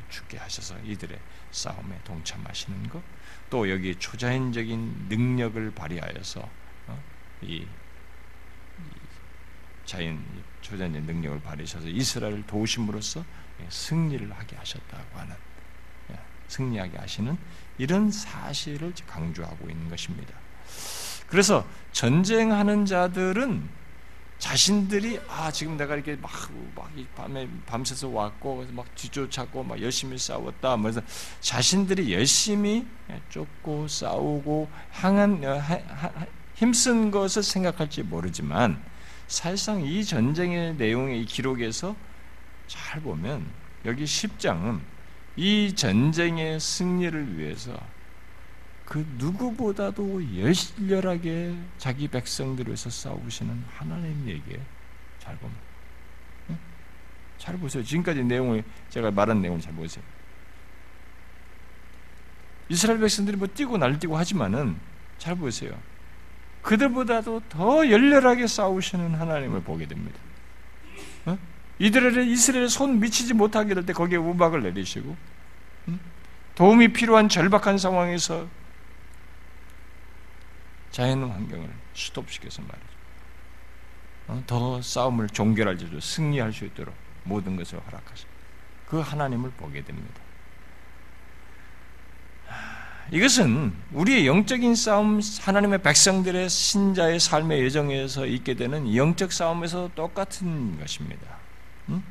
[0.09, 1.19] 죽게 하셔서 이들의
[1.51, 3.01] 싸움에 동참하시는 것,
[3.49, 6.49] 또 여기 초자연적인 능력을 발휘하여서
[6.87, 7.03] 어,
[7.41, 7.65] 이
[9.85, 10.23] 자연
[10.61, 13.23] 초자연의 능력을 발휘하셔서 이스라엘을 도우심으로써
[13.61, 15.35] 예, 승리를 하게 하셨다고 하는
[16.11, 17.37] 예, 승리하게 하시는
[17.77, 20.33] 이런 사실을 강조하고 있는 것입니다.
[21.27, 23.69] 그래서 전쟁하는 자들은
[24.39, 26.31] 자신들이 아 지금 내가 이렇게 막,
[26.75, 31.01] 막 밤에 밤새서 왔고 막 뒤쫓았고 막 열심히 싸웠다 그래서
[31.41, 32.85] 자신들이 열심히
[33.29, 35.61] 쫓고 싸우고 항한 어,
[36.53, 38.81] 힘쓴 것을 생각할지 모르지만
[39.27, 41.95] 사실상 이 전쟁의 내용의 이 기록에서
[42.67, 43.45] 잘 보면
[43.85, 44.81] 여기 10장은
[45.35, 47.77] 이 전쟁의 승리를 위해서
[48.87, 54.61] 그 누구보다도 열렬하게 자기 백성들을 위해서 싸우시는 하나님에게
[55.19, 55.55] 잘 보면
[57.37, 57.83] 잘 보세요.
[57.83, 60.03] 지금까지 내용을 제가 말한 내용을 잘 보세요.
[62.69, 64.77] 이스라엘 백성들이 뭐 뛰고 날뛰고 하지만은
[65.17, 65.77] 잘 보세요.
[66.61, 70.17] 그들보다도 더 열렬하게 싸우시는 하나님을 보게 됩니다.
[71.25, 71.37] 어?
[71.79, 75.15] 이들의 이스라엘 손 미치지 못하게 될 때 거기에 우박을 내리시고
[76.55, 78.47] 도움이 필요한 절박한 상황에서
[80.91, 82.87] 자연 환경을 스톱시켜서 말이죠.
[84.27, 84.43] 어?
[84.45, 88.29] 더 싸움을 종결할 수 승리할 수 있도록 모든 것을 허락하시고
[88.87, 90.21] 그 하나님을 보게 됩니다.
[93.11, 101.37] 이것은 우리의 영적인 싸움, 하나님의 백성들의 신자의 삶의 예정에서 있게 되는 영적 싸움에서 똑같은 것입니다.
[101.89, 102.03] 응?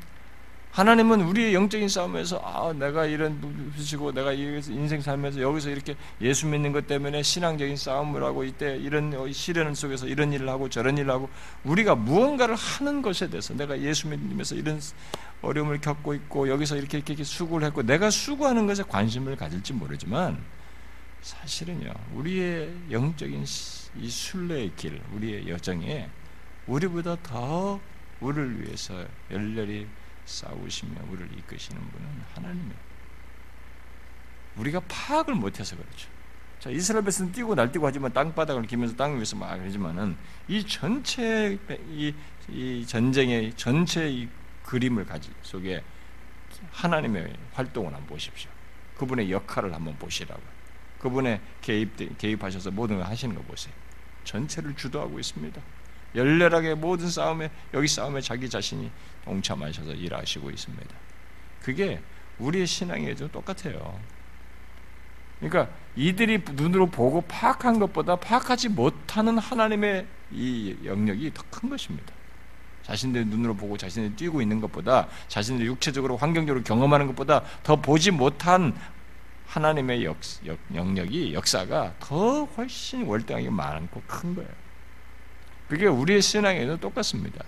[0.77, 3.41] 하나님은 우리의 영적인 싸움에서 아 내가 이런
[3.75, 9.11] 부시고 내가 인생 살면서 여기서 이렇게 예수 믿는 것 때문에 신앙적인 싸움을 하고 이때 이런
[9.33, 11.31] 시련 속에서 이런 일을 하고 저런 일을 하고
[11.63, 14.79] 우리가 무언가를 하는 것에 대해서 내가 예수 믿으면서 이런
[15.41, 20.37] 어려움을 겪고 있고 여기서 이렇게 이렇게 수고를 했고 내가 수고하는 것에 관심을 가질지 모르지만
[21.21, 23.45] 사실은요 우리의 영적인
[23.99, 26.07] 이 순례의 길 우리의 여정에
[26.67, 27.79] 우리보다 더
[28.19, 29.87] 우리를 위해서 열렬히
[30.27, 32.87] 싸우시며 우리를 이끄시는 분은 하나님이에요.
[34.57, 36.09] 우리가 파악을 못해서 그렇죠.
[36.59, 41.57] 자, 이스라엘 백성은 뛰고 날뛰고 하지만 땅바닥을 기면서 땅 위에서 막 하지만은 이 전체
[41.89, 42.13] 이,
[42.49, 44.27] 이 전쟁의 전체 이
[44.63, 45.83] 그림을 가지 속에
[46.71, 48.49] 하나님의 활동을 한번 보십시오.
[48.97, 50.41] 그분의 역할을 한번 보시라고.
[50.99, 53.73] 그분의 개입 개입하셔서 모든 걸 하시는 거 보세요.
[54.23, 55.61] 전체를 주도하고 있습니다.
[56.15, 58.91] 열렬하게 모든 싸움에 여기 싸움에 자기 자신이
[59.25, 60.95] 동참하셔서 일하시고 있습니다.
[61.61, 61.99] 그게
[62.39, 63.99] 우리의 신앙에 좀 똑같아요.
[65.39, 72.13] 그러니까 이들이 눈으로 보고 파악한 것보다 파악하지 못하는 하나님의 이 영역이 더 큰 것입니다.
[72.83, 78.73] 자신들의 눈으로 보고 자신이 뛰고 있는 것보다 자신들이 육체적으로 환경적으로 경험하는 것보다 더 보지 못한
[79.47, 84.49] 하나님의 역, 역, 영역이 역사가 더 훨씬 월등하게 많고 큰 거예요.
[85.69, 87.43] 그게 우리의 신앙에도 똑같습니다.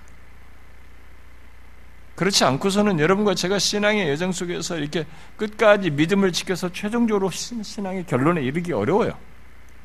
[2.16, 5.06] 그렇지 않고서는 여러분과 제가 신앙의 여정 속에서 이렇게
[5.38, 9.18] 끝까지 믿음을 지켜서 최종적으로 신앙의 결론에 이르기 어려워요.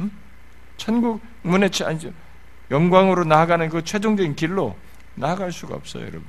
[0.01, 0.11] 응?
[0.77, 1.71] 천국 문에
[2.73, 4.77] 영광으로 나아가는 그 최종적인 길로
[5.15, 6.27] 나아갈 수가 없어요, 여러분.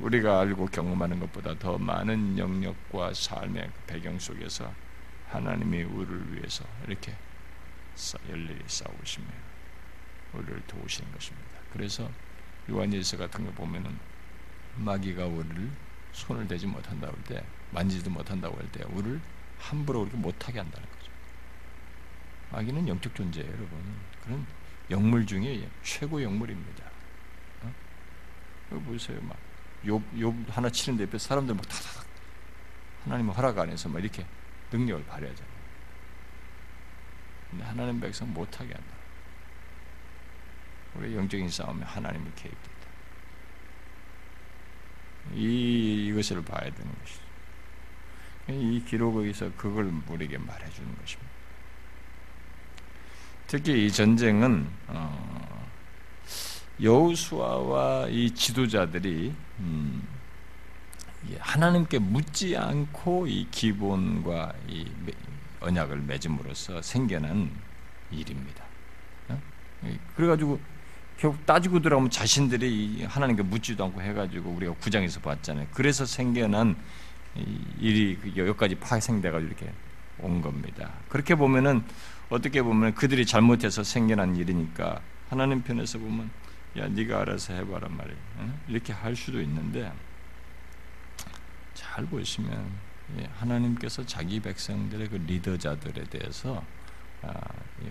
[0.00, 4.72] 우리가 알고 경험하는 것보다 더 많은 영역과 삶의 배경 속에서
[5.34, 7.16] 하나님이 우리를 위해서 이렇게
[8.28, 9.26] 열렬히 싸우시며
[10.32, 11.58] 우리를 도우시는 것입니다.
[11.72, 12.08] 그래서
[12.70, 13.98] 요한일서 같은 거 보면은
[14.76, 15.70] 마귀가 우리를
[16.12, 19.20] 손을 대지 못한다고 할 때, 만지지도 못한다고 할 때, 우리를
[19.58, 21.10] 함부로 그렇게 못하게 한다는 거죠.
[22.52, 23.96] 마귀는 영적 존재예요, 여러분.
[24.22, 24.46] 그런
[24.90, 26.84] 영물 중에 최고 영물입니다.
[27.62, 27.74] 어?
[28.86, 29.36] 보세요, 막
[29.84, 32.06] 욥, 욥 하나 치는데 옆에 사람들 막 다다닥
[33.04, 34.24] 하나님 허락 안에서 막 이렇게
[34.74, 35.54] 능력을 발휘하잖아요.
[37.50, 38.94] 근데 하나님 백성 못하게 한다.
[40.96, 42.74] 우리 영적인 싸움에 하나님이 개입된다.
[45.34, 47.24] 이, 이것을 봐야 되는 것이죠.
[48.48, 51.32] 이 기록에서 그걸 우리에게 말해주는 것입니다.
[53.46, 55.70] 특히 이 전쟁은 어,
[56.80, 60.13] 여호수아와 이 지도자들이 음,
[61.38, 64.86] 하나님께 묻지 않고 이 기본과 이
[65.60, 67.50] 언약을 맺음으로써 생겨난
[68.10, 68.64] 일입니다.
[69.28, 69.40] 어?
[70.16, 70.60] 그래가지고
[71.16, 75.68] 결국 따지고 들어가면 자신들이 하나님께 묻지도 않고 해가지고 우리가 구장에서 봤잖아요.
[75.72, 76.76] 그래서 생겨난
[77.80, 79.72] 일이 그 여기까지 파생돼가지고 이렇게
[80.18, 80.92] 온 겁니다.
[81.08, 81.82] 그렇게 보면은
[82.30, 86.30] 어떻게 보면 그들이 잘못해서 생겨난 일이니까 하나님 편에서 보면
[86.78, 88.16] 야 네가 알아서 해봐라 말이야.
[88.38, 88.58] 어?
[88.68, 89.92] 이렇게 할 수도 있는데
[91.94, 92.72] 잘 보시면
[93.18, 96.64] 예, 하나님께서 자기 백성들의 그 리더자들에 대해서
[97.22, 97.32] 아,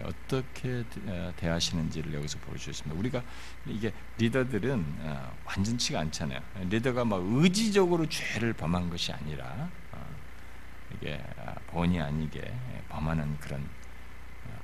[0.03, 2.99] 어떻게 어, 대하시는지를 여기서 있습니다.
[2.99, 3.23] 우리가
[3.65, 6.41] 이게 리더들은 어, 완전치가 않잖아요.
[6.69, 10.05] 리더가 막 의지적으로 죄를 범한 것이 아니라 어,
[10.95, 11.23] 이게
[11.67, 12.53] 본의 아니게
[12.89, 13.65] 범하는 그런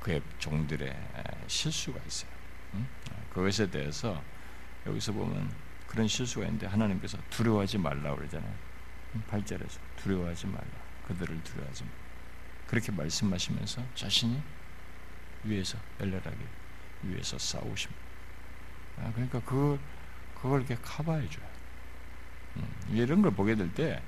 [0.01, 0.93] 그의 종들의
[1.47, 2.31] 실수가 있어요.
[3.33, 4.21] 그것에 대해서
[4.85, 5.49] 여기서 보면
[5.87, 8.68] 그런 실수가 있는데 하나님께서 두려워하지 말라 그러잖아요.
[9.29, 10.67] 8절에서 두려워하지 말라.
[11.07, 11.95] 그들을 두려워하지 말라.
[12.67, 14.39] 그렇게 말씀하시면서 자신이
[15.43, 16.37] 위에서 열렬하게
[17.03, 18.01] 위에서 싸우십니다.
[18.97, 19.79] 아, 그러니까 그
[20.35, 21.45] 그걸 이렇게 커버해줘요.
[22.57, 24.01] 음, 이런 걸 보게 될 때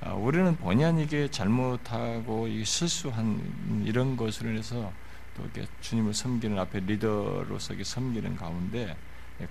[0.00, 4.92] 아, 우리는 본의 아니게 잘못하고 실수한 이런 것으로 인해서
[5.34, 8.96] 또 이렇게 주님을 섬기는 앞에 리더로서 섬기는 가운데 예,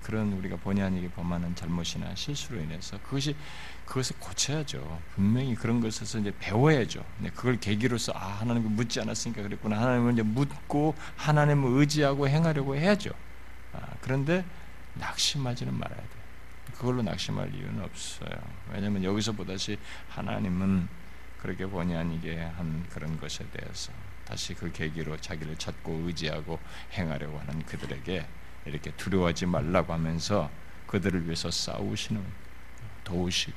[0.02, 3.36] 그런 우리가 본의 아니게 범하는 잘못이나 실수로 인해서 그것이
[3.84, 5.00] 그것을 고쳐야죠.
[5.14, 7.04] 분명히 그런 것에서 이제 배워야죠.
[7.20, 9.80] 네, 그걸 계기로서 아 하나님을 묻지 않았으니까 그랬구나.
[9.80, 13.10] 하나님을 이제 묻고 하나님을 의지하고 행하려고 해야죠.
[13.72, 14.44] 아, 그런데
[14.94, 16.26] 낙심하지는 말아야 돼요.
[16.74, 18.38] 그걸로 낙심할 이유는 없어요.
[18.72, 19.78] 왜냐하면 여기서 보다시
[20.08, 20.88] 하나님은
[21.40, 23.92] 그렇게 본의 아니게 한 그런 것에 대해서
[24.24, 26.58] 다시 그 계기로 자기를 찾고 의지하고
[26.92, 28.26] 행하려고 하는 그들에게
[28.66, 30.50] 이렇게 두려워하지 말라고 하면서
[30.86, 32.22] 그들을 위해서 싸우시는
[33.04, 33.56] 도우시고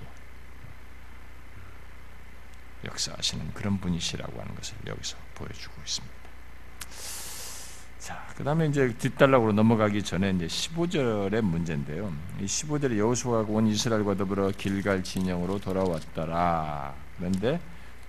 [2.86, 6.20] 역사하시는 그런 분이시라고 하는 것을 여기서 보여주고 있습니다.
[8.00, 12.14] 자, 그 다음에 이제 뒷달락으로 넘어가기 전에 이제 15절의 문제인데요.
[12.40, 16.96] 이 15절에 여호수아가 온 이스라엘과 더불어 길갈 진영으로 돌아왔더라.
[17.18, 17.60] 그런데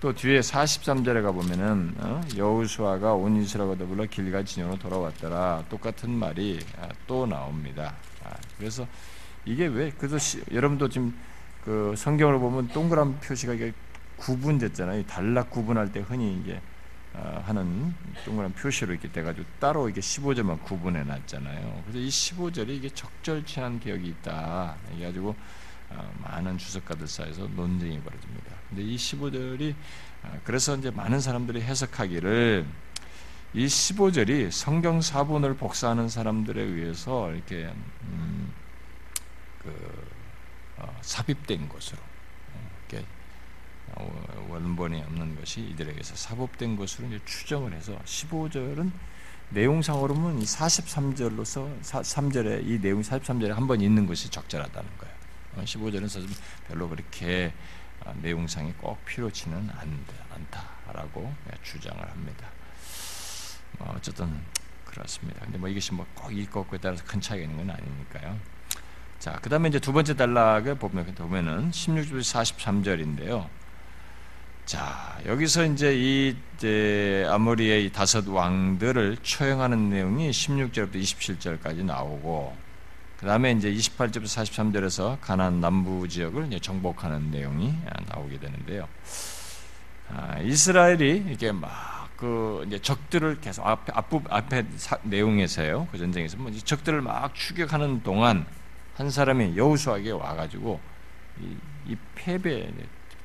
[0.01, 2.21] 또 뒤에 43절에 가보면은 어?
[2.35, 7.93] 여우수아가 온 이스라엘과 더불어 길가 진영으로 돌아왔더라 똑같은 말이 아, 또 나옵니다.
[8.23, 8.87] 아, 그래서
[9.45, 11.15] 이게 왜 그래서 시, 여러분도 지금
[11.63, 13.73] 그 성경을 보면 동그란 표시가 이게
[14.17, 15.05] 구분됐잖아요.
[15.05, 16.59] 단락 구분할 때 흔히 이제
[17.13, 17.93] 어, 하는
[18.25, 21.83] 동그란 표시로 이렇게 돼가지고 따로 이게 15절만 구분해 놨잖아요.
[21.85, 24.77] 그래서 이 15절이 이게 적절치 않은 기억이 있다.
[24.95, 25.35] 해가지고 어,
[26.23, 28.55] 많은 주석가들 사이에서 논쟁이 벌어집니다.
[28.69, 29.75] 근데 이 15절이
[30.23, 32.65] 어, 그래서 이제 많은 사람들이 해석하기를
[33.53, 37.73] 이 15절이 성경 사본을 복사하는 사람들에 의해서 이렇게
[38.03, 38.53] 음,
[39.61, 40.07] 그
[40.77, 41.99] 어, 삽입된 것으로
[42.89, 43.05] 이렇게
[44.47, 48.91] 원본이 없는 것이 이들에게서 삽입된 것으로 이제 추정을 해서 15절은
[49.49, 55.10] 내용상으로는 이 43절로서 3절에 이 내용 43절에 한 번 있는 것이 적절하다는 거예요.
[55.57, 56.29] 15절은 사실
[56.67, 57.53] 별로 그렇게
[58.03, 59.69] 아, 내용상이 꼭 필요치는
[60.31, 61.33] 않다라고
[61.63, 62.47] 주장을 합니다.
[63.77, 64.41] 뭐 어쨌든
[64.85, 65.41] 그렇습니다.
[65.41, 68.37] 근데 뭐 이것이 뭐꼭 읽고 따라서 큰 차이가 있는 건 아니니까요.
[69.19, 73.47] 자, 그 다음에 이제 두 번째 단락을 보면, 보면은 16절 43절인데요.
[74.65, 82.55] 자, 여기서 이제 이 이제 아모리의 이 다섯 왕들을 처형하는 내용이 16절부터 27절까지 나오고,
[83.21, 87.73] 그 다음에 이제 28절부터 43절에서 가난 남부 지역을 이제 정복하는 내용이
[88.07, 88.89] 나오게 되는데요.
[90.09, 96.37] 아, 이스라엘이 이렇게 막 그 이제 적들을 계속 앞에 앞부 앞에 사, 내용에서요 그 전쟁에서
[96.37, 98.45] 뭐 적들을 막 추격하는 동안
[98.93, 100.79] 한 사람이 여우수에게 와가지고
[101.39, 101.57] 이,
[101.87, 102.71] 이 패배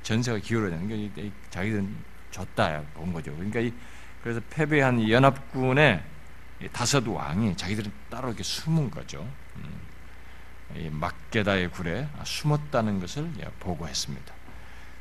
[0.03, 1.94] 전세가 기울어지는 게 자기들은
[2.30, 3.34] 졌다 본 거죠.
[3.34, 3.70] 그러니까 이
[4.22, 6.03] 그래서 패배한 연합군의
[6.72, 9.28] 다섯 왕이 자기들은 따로 이렇게 숨은 거죠.
[9.57, 9.86] 음.
[10.91, 14.35] 막게다의 굴에 숨었다는 것을 보고했습니다.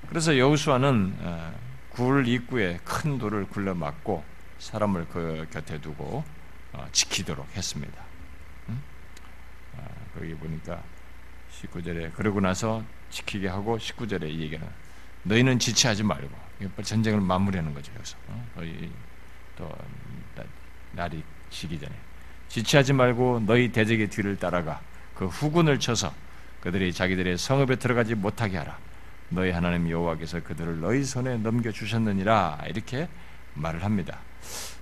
[0.08, 1.54] 그래서 여호수아는 어,
[1.90, 4.24] 굴 입구에 큰 돌을 굴러 막고
[4.60, 6.24] 사람을 그 곁에 두고
[6.74, 8.04] 어, 지키도록 했습니다.
[9.78, 10.82] 아, 거기 보니까
[11.52, 14.68] 19절에 그러고 나서 지키게 하고 19절에 이 얘기는
[15.24, 16.30] 너희는 지체하지 말고
[16.84, 17.92] 전쟁을 마무리하는 거죠.
[17.96, 18.48] 여기서 어?
[19.58, 19.72] 또
[20.92, 21.94] 날이 지기 전에
[22.48, 24.82] 지체하지 말고 너희 대적의 뒤를 따라가
[25.16, 26.14] 그 후군을 쳐서
[26.62, 28.78] 그들이 자기들의 성읍에 들어가지 못하게 하라.
[29.30, 33.08] 너희 하나님 여호와께서 그들을 너희 손에 넘겨 주셨느니라 이렇게
[33.54, 34.20] 말을 합니다.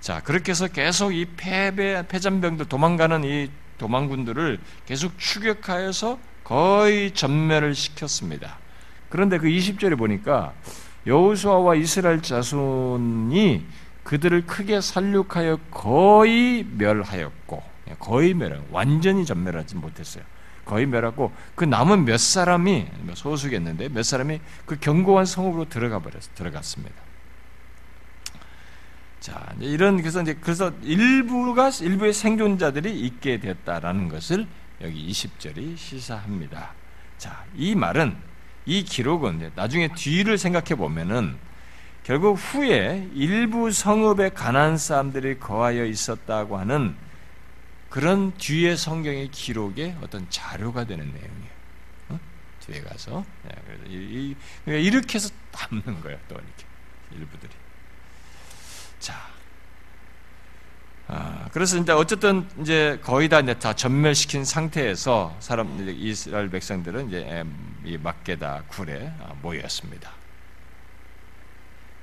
[0.00, 8.58] 자 그렇게 해서 계속 이 패배 패전병들 도망가는 이 도망군들을 계속 추격하여서 거의 전멸을 시켰습니다.
[9.08, 10.52] 그런데 그 20절에 보니까
[11.06, 13.66] 여호수아와 이스라엘 자손이
[14.04, 20.24] 그들을 크게 살육하여 거의 멸하였고 거의 멸, 완전히 전멸하지 못했어요.
[20.64, 26.94] 거의 멸하고 그 남은 몇 사람이 소수겠는데 몇 사람이 그 견고한 성읍으로 들어가 버렸 들어갔습니다.
[29.20, 34.46] 자, 이런 그래서 이제 그래서 일부가 일부의 생존자들이 있게 됐다라는 것을
[34.80, 36.72] 여기 20절이 시사합니다.
[37.16, 38.16] 자, 이 말은
[38.66, 41.36] 이 기록은 나중에 뒤를 생각해 보면은
[42.02, 46.94] 결국 후에 일부 성읍에 가난 사람들이 거하여 있었다고 하는
[47.94, 51.50] 그런 뒤에 성경의 기록의 어떤 자료가 되는 내용이에요.
[52.08, 52.20] 어?
[52.58, 54.34] 뒤에 가서 네, 그래서 이,
[54.66, 56.18] 이, 렇게 해서 담는 거예요.
[56.28, 56.64] 또 이렇게
[57.12, 57.52] 일부들이.
[58.98, 59.14] 자,
[61.06, 67.44] 아, 그래서 이제 어쨌든 이제 거의 다 이제 다 전멸시킨 상태에서 사람 이스라엘 백성들은 이제
[67.84, 70.10] 이 막게다 굴에 아, 모였습니다.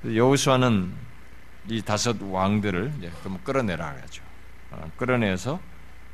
[0.05, 0.93] 여호수아는
[1.67, 4.23] 이 다섯 왕들을 이제 좀 끌어내라 하죠.
[4.71, 5.59] 어, 끌어내서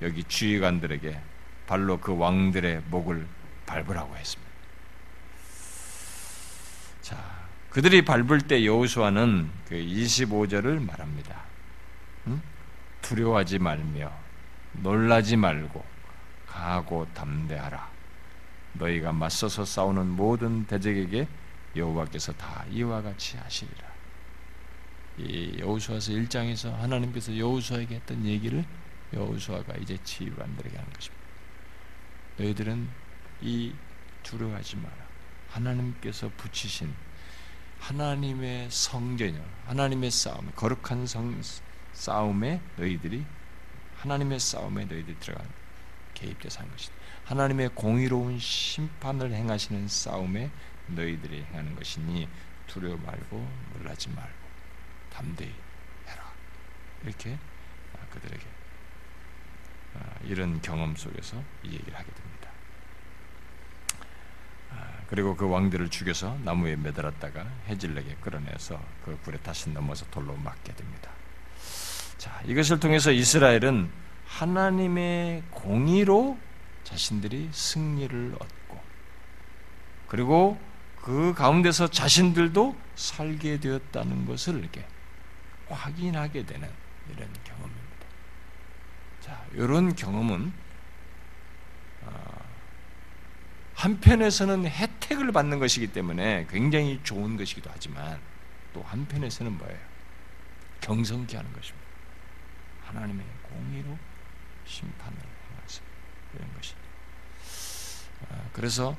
[0.01, 1.19] 여기 주의관들에게
[1.65, 3.27] 발로 그 왕들의 목을
[3.65, 4.51] 밟으라고 했습니다.
[7.01, 7.17] 자,
[7.69, 11.41] 그들이 밟을 때 여호수아는 그 25절을 말합니다.
[12.27, 12.41] 응?
[13.01, 14.11] 두려워하지 말며
[14.73, 15.83] 놀라지 말고
[16.47, 17.89] 가고 담대하라.
[18.73, 21.27] 너희가 맞서서 싸우는 모든 대적에게
[21.75, 23.87] 여호와께서 다 이와 같이 하시리라.
[25.17, 28.65] 이 여호수아서 1장에서 하나님께서 여호수아에게 했던 얘기를
[29.13, 31.23] 여호수아가 이제 지휘관들에게 하는 것입니다.
[32.37, 32.89] 너희들은
[33.41, 33.73] 이
[34.23, 35.07] 두려워하지 마라.
[35.49, 36.93] 하나님께서 붙이신
[37.79, 39.43] 하나님의 성전이요.
[39.65, 41.41] 하나님의 싸움, 거룩한 성,
[41.93, 43.25] 싸움에 너희들이
[43.97, 45.47] 하나님의 싸움에 너희들이 들어간
[46.13, 46.93] 개입돼서 한 것이다.
[47.25, 50.49] 하나님의 공의로운 심판을 행하시는 싸움에
[50.87, 52.27] 너희들이 행하는 것이니
[52.67, 54.47] 두려워 말고 놀라지 말고
[55.11, 55.53] 담대히
[56.07, 56.31] 해라.
[57.03, 57.37] 이렇게
[58.11, 58.56] 그들에게 아,
[60.23, 62.49] 이런 경험 속에서 이 얘기를 하게 됩니다.
[64.71, 70.73] 아, 그리고 그 왕들을 죽여서 나무에 매달았다가 해질녘에 끌어내서 그 굴에 다시 넘어서 돌로 맞게
[70.73, 71.11] 됩니다.
[72.17, 73.89] 자, 이것을 통해서 이스라엘은
[74.25, 76.37] 하나님의 공의로
[76.83, 78.81] 자신들이 승리를 얻고
[80.07, 80.59] 그리고
[81.01, 84.85] 그 가운데서 자신들도 살게 되었다는 것을 이렇게
[85.69, 86.69] 확인하게 되는
[87.09, 87.76] 이런 경험입니다.
[89.27, 90.53] 자, 이런 경험은
[92.03, 92.45] 어,
[93.75, 98.19] 한편에서는 혜택을 받는 것이기 때문에 굉장히 좋은 것이기도 하지만
[98.73, 99.79] 또 한편에서는 뭐예요?
[100.79, 101.87] 경성케 하는 것입니다.
[102.85, 103.97] 하나님의 공의로
[104.63, 105.81] 심판을 행하사
[106.33, 106.73] 이런 것이.
[108.29, 108.95] 어, 그래서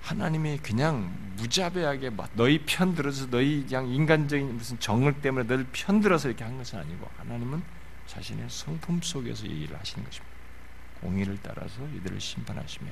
[0.00, 6.28] 하나님이 그냥 무자비하게 너희 편 들어서 너희 그냥 인간적인 무슨 정을 때문에 너를 편 들어서
[6.28, 7.62] 이렇게 한 것은 아니고 하나님은
[8.08, 10.36] 자신의 성품 속에서 이 일을 하시는 것입니다.
[11.00, 12.90] 공의를 따라서 이들을 심판하시며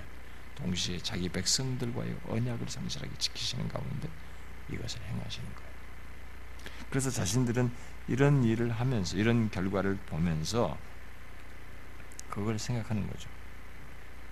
[0.54, 4.08] 동시에 자기 백성들과의 언약을 성실하게 지키시는 가운데
[4.70, 5.70] 이것을 행하시는 거예요.
[6.90, 7.72] 그래서 자신들은
[8.08, 10.78] 이런 일을 하면서 이런 결과를 보면서
[12.30, 13.28] 그걸 생각하는 거죠.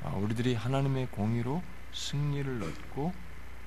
[0.02, 1.62] 아, 우리들이 하나님의 공의로
[1.92, 3.12] 승리를 얻고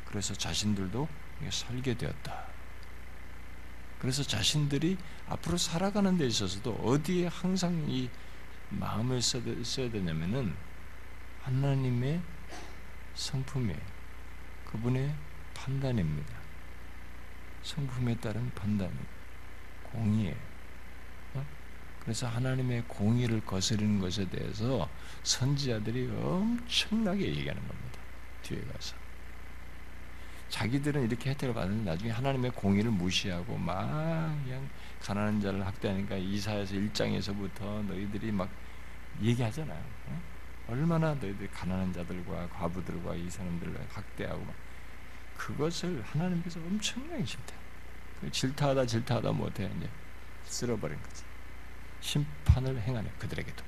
[0.05, 1.07] 그래서 자신들도
[1.49, 2.56] 살게 되었다.
[3.99, 8.09] 그래서 자신들이 앞으로 살아가는 데 있어서도 어디에 항상 이
[8.69, 10.53] 마음을 써야 되냐면은
[11.41, 12.21] 하나님의
[13.15, 13.75] 성품에
[14.65, 15.13] 그분의
[15.53, 16.37] 판단입니다.
[17.63, 18.91] 성품에 따른 판단,
[19.83, 20.35] 공의에
[22.07, 24.89] 그래서 하나님의 공의를 거스르는 것에 대해서
[25.23, 27.99] 선지자들이 엄청나게 얘기하는 겁니다.
[28.43, 28.95] 뒤에 가서.
[30.49, 33.85] 자기들은 이렇게 혜택을 받는데 나중에 하나님의 공의를 무시하고 막
[34.43, 34.69] 그냥
[35.01, 38.49] 가난한 자를 학대하니까 이사에서 1장에서부터 너희들이 막
[39.21, 39.83] 얘기하잖아요.
[40.67, 44.55] 얼마나 너희들이 가난한 자들과 과부들과 이 사람들을 학대하고 막
[45.35, 47.53] 그것을 하나님께서 엄청나게 싫대.
[48.21, 49.89] 그 질타하다 질타하다 못해 이제
[50.45, 51.23] 쓸어버린 거지.
[51.99, 53.63] 심판을 행하는 그들에게도.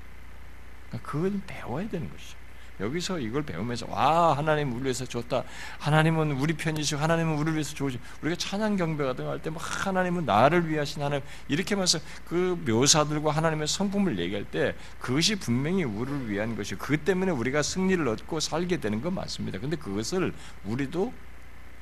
[0.88, 2.39] 그러니까 그걸 배워야 되는 것이죠.
[2.80, 5.44] 여기서 이걸 배우면서 와 하나님 우리 위해서 좋다.
[5.78, 7.98] 하나님은 우리 편이시고 하나님은 우리를 위해서 좋으시.
[8.22, 12.60] 우리가 찬양 경배 같은 거 할 때 막 하나님은 나를 위하신 하나님 이렇게 하면서 그
[12.66, 18.40] 묘사들과 하나님의 성품을 얘기할 때 그것이 분명히 우리를 위한 것이 그 때문에 우리가 승리를 얻고
[18.40, 19.58] 살게 되는 건 맞습니다.
[19.58, 20.32] 근데 그것을
[20.64, 21.12] 우리도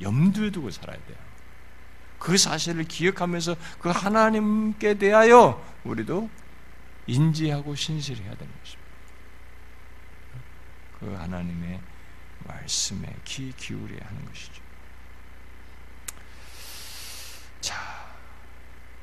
[0.00, 1.16] 염두에 두고 살아야 돼요.
[2.18, 6.28] 그 사실을 기억하면서 그 하나님께 대하여 우리도
[7.06, 8.77] 인지하고 신실해야 되는 것입니다.
[11.00, 11.80] 그 하나님의
[12.44, 14.62] 말씀에 귀 기울여야 하는 것이죠.
[17.60, 17.76] 자,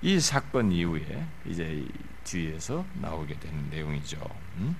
[0.01, 1.85] 이 사건 이후에 이제
[2.23, 4.17] 뒤에서 나오게 되는 내용이죠.
[4.57, 4.75] 음?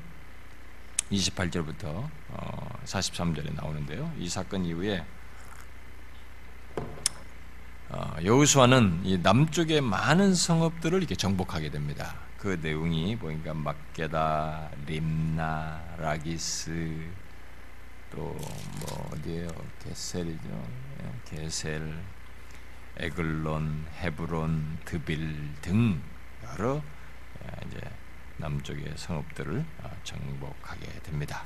[1.11, 2.09] 28절부터
[2.85, 4.11] 43절에 어, 나오는데요.
[4.17, 5.05] 이 사건 이후에
[7.89, 12.15] 어, 여호수아는 이 남쪽의 많은 성읍들을 이렇게 정복하게 됩니다.
[12.37, 16.99] 그 내용이 보니까 막게다, 림나, 라기스,
[18.11, 18.35] 또
[18.81, 19.47] 뭐 어디에요?
[19.83, 20.67] 게셀이죠.
[21.01, 21.93] 예, 게셀,
[22.97, 25.99] 에글론, 헤브론, 드빌 등
[26.43, 26.81] 여러
[27.43, 27.79] 예, 이제
[28.37, 31.43] 남쪽의 성읍들을 어, 정복하게 됩니다.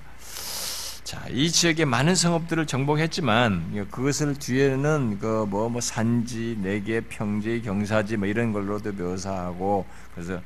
[1.04, 8.18] 자, 이 지역에 많은 성읍들을 정복했지만 그것을 뒤에는 그 뭐 뭐 산지, 내계, 평지, 경사지
[8.18, 10.42] 뭐 이런 걸로도 묘사하고 그래서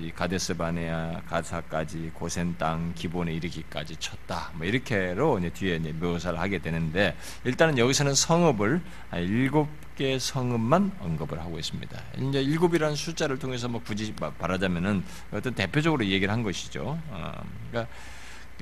[0.00, 4.50] 이 가데스 바네아 가사까지 고센 땅 기본에 이르기까지 쳤다.
[4.54, 8.80] 뭐 이렇게로 이제 뒤에 이제 묘사를 하게 되는데 일단은 여기서는 성읍을
[9.14, 12.02] 일곱 개 성읍만 언급을 하고 있습니다.
[12.18, 16.98] 이제 일곱이라는 숫자를 통해서 뭐 굳이 말하자면은 어떤 대표적으로 얘기를 한 것이죠.
[17.08, 17.32] 어,
[17.70, 17.92] 그러니까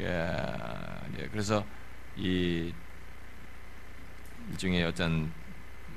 [0.01, 1.65] 예, 그래서
[2.17, 2.73] 이
[4.51, 5.31] 일종의 어떤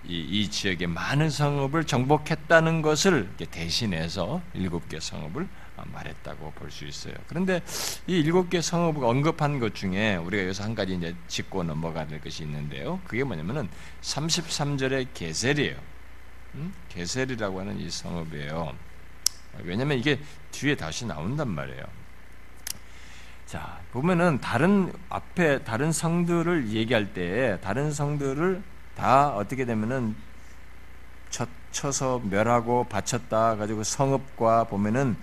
[0.06, 5.48] 이, 이 지역의 많은 성읍을 정복했다는 것을 대신해서 일곱 개 성읍을
[5.94, 7.14] 말했다고 볼 수 있어요.
[7.28, 7.62] 그런데
[8.08, 12.22] 이 일곱 개 성읍을 언급한 것 중에 우리가 여기서 한 가지 이제 짚고 넘어가야 될
[12.22, 13.00] 것이 있는데요.
[13.06, 13.68] 그게 뭐냐면은
[14.02, 15.76] 33절의 게셀이에요.
[16.56, 16.74] 음?
[16.90, 18.76] 게셀이라고 하는 이 성읍이에요.
[19.64, 20.20] 왜냐면 이게
[20.52, 21.84] 뒤에 다시 나온단 말이에요.
[23.46, 28.64] 자, 보면은 다른 앞에 다른 성들을 얘기할 때 다른 성들을
[28.96, 30.16] 다 어떻게 되면은
[31.30, 35.16] 쳐, 쳐서 멸하고 바쳤다 가지고 성읍과 보면은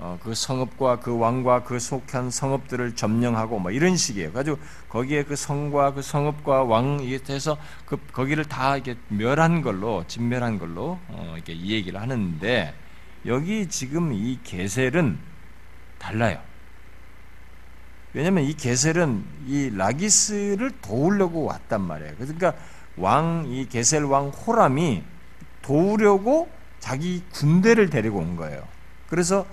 [0.00, 4.32] 어, 그 성읍과 그 왕과 그 속한 성읍들을 점령하고 뭐 이런 식이에요.
[4.32, 4.58] 가지고
[4.88, 11.00] 거기에 그 성과 그 성읍과 왕이 돼서 그 거기를 다 이렇게 멸한 걸로 진멸한 걸로
[11.08, 12.74] 어, 이렇게 이 얘기를 하는데
[13.26, 15.18] 여기 지금 이 게셀은
[15.98, 16.40] 달라요.
[18.14, 22.14] 왜냐하면 이 게셀은 이 라기스를 도우려고 왔단 말이에요.
[22.16, 22.54] 그러니까
[22.98, 25.02] 왕 이 게셀 왕 호람이
[25.62, 28.66] 도우려고 자기 군대를 데리고 온 거예요.
[29.08, 29.46] 그래서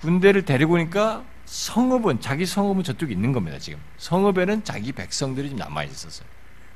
[0.00, 3.58] 군대를 데리고 오니까 성읍은 자기 성읍은 저쪽에 있는 겁니다.
[3.58, 6.26] 지금 성읍에는 자기 백성들이 좀 남아 있었어요.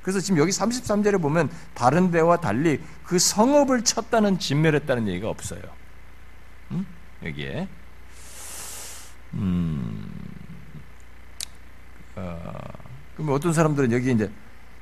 [0.03, 5.61] 그래서 지금 여기 33절에 보면 다른 데와 달리 그 성읍을 쳤다는 진멸했다는 얘기가 없어요.
[6.71, 6.87] 음?
[7.25, 7.69] 여기에
[9.35, 10.11] 음,
[12.17, 12.59] 어,
[13.17, 14.31] 그럼 어떤 사람들은 여기 이제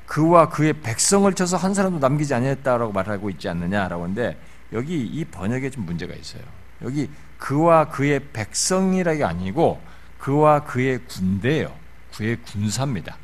[0.07, 4.39] 그와 그의 백성을 쳐서 한 사람도 남기지 아니했다라고 말하고 있지 않느냐라고 하는데
[4.73, 6.43] 여기 이 번역에 좀 문제가 있어요.
[6.83, 9.81] 여기 그와 그의 백성이라기 아니고
[10.19, 11.73] 그와 그의 군대예요.
[12.17, 13.17] 그의 군사입니다.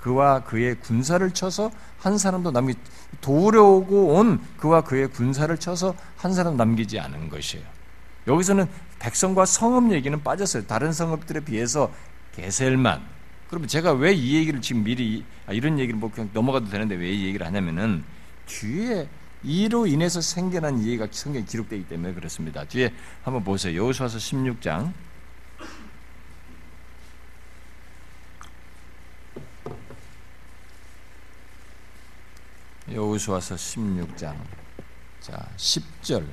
[0.00, 2.74] 그와 그의 군사를 쳐서 한 사람도 남기
[3.20, 7.64] 도우려고 온 그와 그의 군사를 쳐서 한 사람 남기지 않은 것이에요.
[8.26, 8.66] 여기서는
[8.98, 10.66] 백성과 성읍 얘기는 빠졌어요.
[10.66, 11.90] 다른 성읍들에 비해서
[12.34, 13.17] 게셀만.
[13.48, 17.10] 그러면 제가 왜 이 얘기를 지금 미리 아, 이런 얘기를 뭐 그냥 넘어가도 되는데 왜
[17.12, 18.04] 이 얘기를 하냐면은
[18.46, 19.08] 뒤에
[19.42, 22.64] 이로 인해서 생겨난 이해가 성경에 기록되기 때문에 그렇습니다.
[22.64, 22.92] 뒤에
[23.22, 23.76] 한번 보세요.
[23.80, 24.92] 여호수아서 16장
[32.90, 34.36] 여호수아서 16장
[35.20, 36.26] 자 10절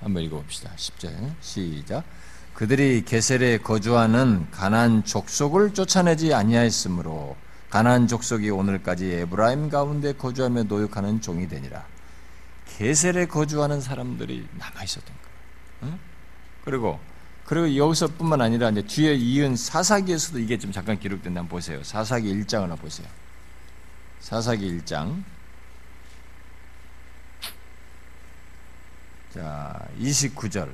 [0.00, 0.70] 한번 읽어봅시다.
[0.76, 2.04] 10절 시작
[2.54, 7.36] 그들이 게셀에 거주하는 가난 족속을 쫓아내지 아니하였으므로
[7.70, 11.86] 가나안 족속이 오늘까지 에브라임 가운데 거주하며 노역하는 종이 되니라.
[12.76, 15.94] 게셀에 거주하는 사람들이 남아 있었던 거예요.
[15.94, 15.98] 응?
[16.64, 17.00] 그리고
[17.44, 21.82] 그리고 여기서뿐만 아니라 이제 뒤에 이은 사사기에서도 이게 좀 잠깐 기록된다 보세요.
[21.82, 23.06] 사사기 1장을 한번 보세요.
[24.20, 25.22] 사사기 1장
[29.32, 30.68] 자 29절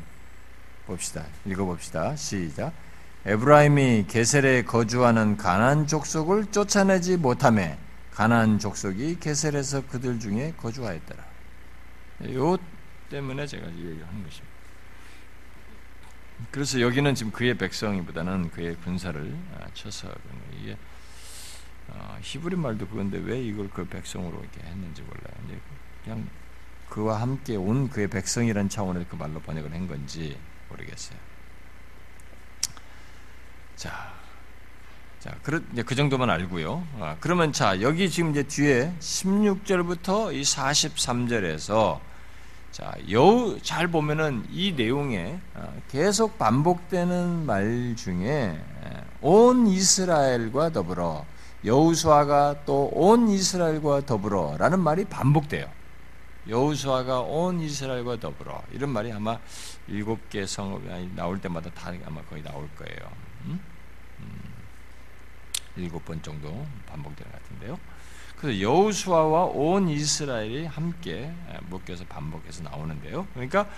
[0.87, 1.25] 봅시다.
[1.45, 2.17] 읽어봅시다.
[2.17, 2.73] 시작.
[3.25, 7.77] 에브라임이 게셀에 거주하는 가난 족속을 쫓아내지 못함에
[8.13, 11.25] 가난 족속이 게셀에서 그들 중에 거주하였더라.
[12.35, 12.57] 요
[13.11, 14.57] 때문에 제가 하는 것입니다.
[16.51, 20.09] 그래서 여기는 지금 그의 백성이보다는 그의 군사를 아, 쳐서
[20.61, 20.77] 이게
[21.89, 25.61] 어, 히브리 말도 그건데 왜 이걸 그 백성으로 이렇게 했는지 몰라요.
[26.05, 26.29] 그냥
[26.89, 30.39] 그와 함께 온 그의 백성이라는 차원에서 그 말로 번역을 한 건지
[30.69, 31.19] 모르겠어요.
[33.77, 34.13] 자,
[35.21, 36.87] 자, 그, 그 정도만 알고요.
[37.01, 42.01] 아, 그러면 자, 여기 지금 이제 뒤에 16절부터 이 43절에서
[42.73, 48.61] 자, 여우, 잘 보면은 이 내용에 아, 계속 반복되는 말 중에
[49.21, 51.25] 온 이스라엘과 더불어
[51.65, 55.67] 여우수아가 또 온 이스라엘과 더불어라는 말이 반복돼요.
[56.49, 59.39] 여우수아가 온 이스라엘과 더불어 이런 말이 아마
[59.89, 63.13] 일곱 개 성읍이 나올 때마다 다 아마 거의 나올 거예요.
[63.47, 63.61] 음?
[64.21, 64.41] 음,
[65.77, 67.79] 일곱 번 정도 반복되는 것 같은데요.
[68.37, 71.33] 그래서 여우수아와 온 이스라엘이 함께
[71.69, 73.27] 묶여서 반복해서 나오는데요.
[73.33, 73.69] 그러니까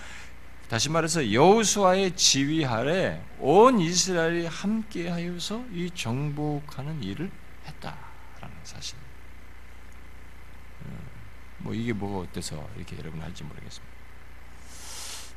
[0.67, 7.31] 다시 말해서 여우수아의 지휘 아래 온 이스라엘이 함께하여서 이 정복하는 일을
[7.65, 9.08] 했다라는 사실.
[11.69, 13.99] 음, 뭐 이게 뭐가 어때서 이렇게 여러분 할지 모르겠습니다.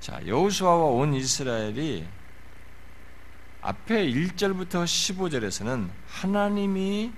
[0.00, 2.06] 자, 여호수아와 온 이스라엘이
[3.60, 7.12] 앞에 1절부터 15절에서는 하나님이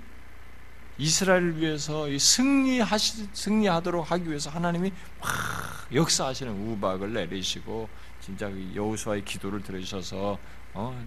[0.97, 5.29] 이스라엘을 위해서 승리하시, 승리하도록 하기 위해서 하나님이 막
[5.93, 7.89] 역사하시는 우박을 내리시고
[8.21, 10.37] 진짜 그 여호수아의 기도를 들으셔서
[10.73, 11.05] 어,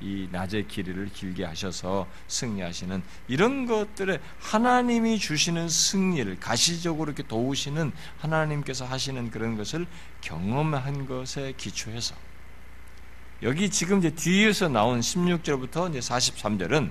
[0.00, 8.84] 이 낮의 길이를 길게 하셔서 승리하시는 이런 것들에 하나님이 주시는 승리를 가시적으로 이렇게 도우시는 하나님께서
[8.84, 9.86] 하시는 그런 것을
[10.20, 12.14] 경험한 것에 기초해서
[13.42, 16.90] 여기 지금 이제 뒤에서 나온 16절부터 이제 43절은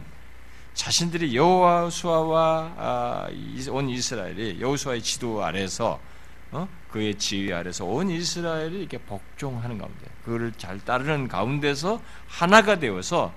[0.74, 3.28] 자신들이 여호수아와 아,
[3.70, 6.00] 온 이스라엘이 여호수아의 지도 아래서
[6.56, 6.70] 어?
[6.90, 13.34] 그의 지휘 아래서 온 이스라엘이 이렇게 복종하는 가운데 그를 잘 따르는 가운데서 하나가 되어서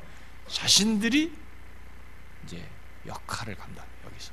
[0.46, 1.32] 자신들이
[2.44, 2.64] 이제
[3.06, 4.32] 역할을 감당 여기서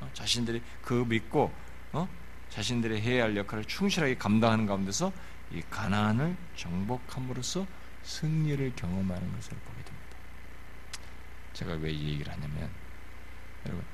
[0.00, 0.10] 어?
[0.14, 1.52] 자신들이 그 믿고
[1.92, 2.08] 어?
[2.48, 5.12] 자신들이 해야 할 역할을 충실하게 감당하는 가운데서
[5.52, 7.66] 이 가나안을 정복함으로써
[8.02, 10.16] 승리를 경험하는 것을 보게 됩니다.
[11.52, 12.70] 제가 왜 이 얘기를 하냐면
[13.66, 13.84] 여러분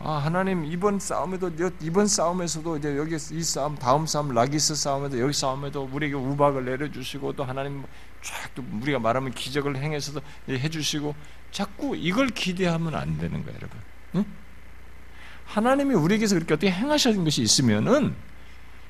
[0.00, 5.32] 아 하나님 이번 싸움에도 이번 싸움에서도 이제 여기 이 싸움 다음 싸움 라기스 싸움에도 여기
[5.32, 7.84] 싸움에도 우리에게 우박을 내려주시고 또 하나님
[8.20, 11.14] 쫙또 우리가 말하면 기적을 행해서도 해주시고
[11.52, 13.78] 자꾸 이걸 기대하면 안 되는 거예요 여러분
[14.16, 14.24] 응?
[15.46, 18.14] 하나님이 우리에게서 그렇게 어떻게 행하시는 것이 있으면은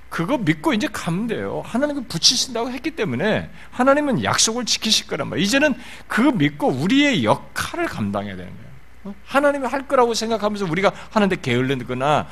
[0.09, 1.63] 그거 믿고 이제 가면 돼요.
[1.67, 5.45] 하나님을 붙이신다고 했기 때문에 하나님은 약속을 지키실 거란 말이에요.
[5.45, 5.75] 이제는
[6.07, 8.74] 그 믿고 우리의 역할을 감당해야 되는 거예요.
[9.05, 9.15] 어?
[9.25, 12.27] 하나님이 할 거라고 생각하면서 우리가 하는데 게을르거나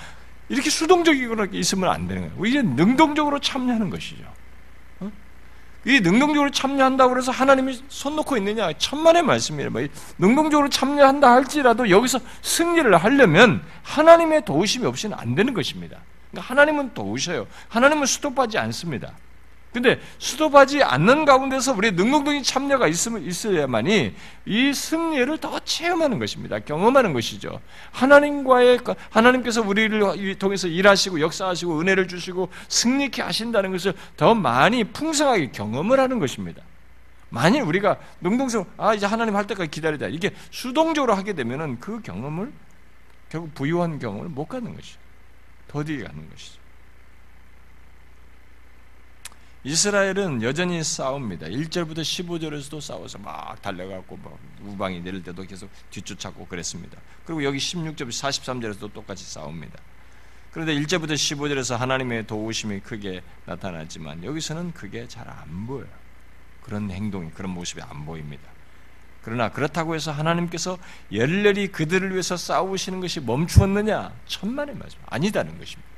[0.49, 2.47] 이렇게 수동적이거나 있으면 안 되는 거예요.
[2.47, 4.25] 이제 능동적으로 참여하는 것이죠.
[5.01, 5.11] 어?
[5.85, 8.73] 이 능동적으로 참여한다고 해서 하나님이 손 놓고 있느냐?
[8.73, 9.71] 천만의 말씀이에요.
[9.71, 9.87] 뭐
[10.19, 15.99] 능동적으로 참여한다 할지라도 여기서 승리를 하려면 하나님의 도우심이 없이는 안 되는 것입니다.
[16.31, 17.47] 그러니까 하나님은 도우셔요.
[17.69, 19.13] 하나님은 수도하지 않습니다.
[19.73, 24.15] 근데 수도하지 않는 가운데서 우리의 능동적인 참여가 있어야만이
[24.45, 26.59] 이 승리를 더 체험하는 것입니다.
[26.59, 27.59] 경험하는 것이죠.
[27.91, 35.99] 하나님과의 하나님께서 우리를 통해서 일하시고 역사하시고 은혜를 주시고 승리케 하신다는 것을 더 많이 풍성하게 경험을
[35.99, 36.63] 하는 것입니다.
[37.31, 42.53] 만일 우리가 능동적으로 아 이제 하나님 할 때까지 기다리다 이게 수동적으로 하게 되면은 그 경험을
[43.31, 44.99] 결국 부유한 경험을 못 갖는 것이죠.
[45.69, 46.62] 더디게 가는 것이죠.
[49.65, 51.47] 이스라엘은 여전히 싸웁니다.
[51.47, 56.99] 1절부터 15절에서도 싸워서 막 달려가고 뭐 우방이 내릴 때도 계속 뒤쫓았고 그랬습니다.
[57.25, 59.79] 그리고 여기 16절, 43절에서도 똑같이 싸웁니다.
[60.51, 65.87] 그런데 1절부터 15절에서 하나님의 도우심이 크게 나타났지만 여기서는 그게 잘 안 보여요.
[66.63, 68.43] 그런 행동이, 그런 모습이 안 보입니다.
[69.23, 70.77] 그러나 그렇다고 해서 하나님께서
[71.13, 74.13] 열렬히 그들을 위해서 싸우시는 것이 멈추었느냐?
[74.27, 74.99] 천만의 말씀.
[75.07, 75.89] 아니다는 것입니다.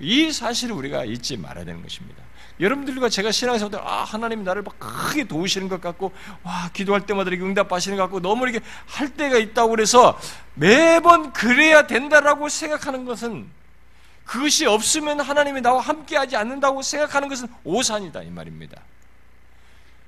[0.00, 2.22] 이 사실을 우리가 잊지 말아야 되는 것입니다.
[2.62, 6.12] 여러분들과 제가 신앙에서 아 하나님 나를 막 크게 도우시는 것 같고
[6.44, 10.18] 와 기도할 때마다 이렇게 응답하시는 것 같고 너무 이렇게 할 때가 있다고 그래서
[10.54, 13.50] 매번 그래야 된다라고 생각하는 것은
[14.24, 18.80] 그것이 없으면 하나님이 나와 함께하지 않는다고 생각하는 것은 오산이다 이 말입니다.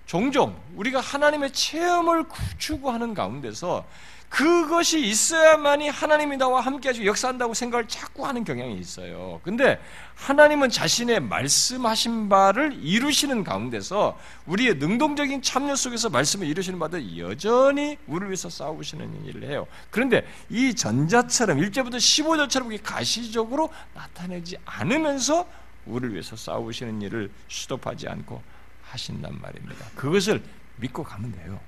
[0.07, 2.24] 종종 우리가 하나님의 체험을
[2.59, 3.84] 추구하는 가운데서
[4.35, 9.41] 그것이 있어야만이 하나님이 나와 함께하시고 역사한다고 생각을 자꾸 하는 경향이 있어요.
[9.45, 9.80] 근데
[10.16, 18.26] 하나님은 자신의 말씀하신 바를 이루시는 가운데서 우리의 능동적인 참여 속에서 말씀을 이루시는 바들 여전히 우리를
[18.26, 19.68] 위해서 싸우시는 일을 해요.
[19.91, 25.47] 그런데 이 전자처럼 1절부터 15절처럼 가시적으로 나타내지 않으면서
[25.87, 28.43] 우리를 위해서 싸우시는 일을 수도하지 않고
[28.82, 29.87] 하신단 말입니다.
[29.95, 30.43] 그것을
[30.78, 31.61] 믿고 가면 돼요.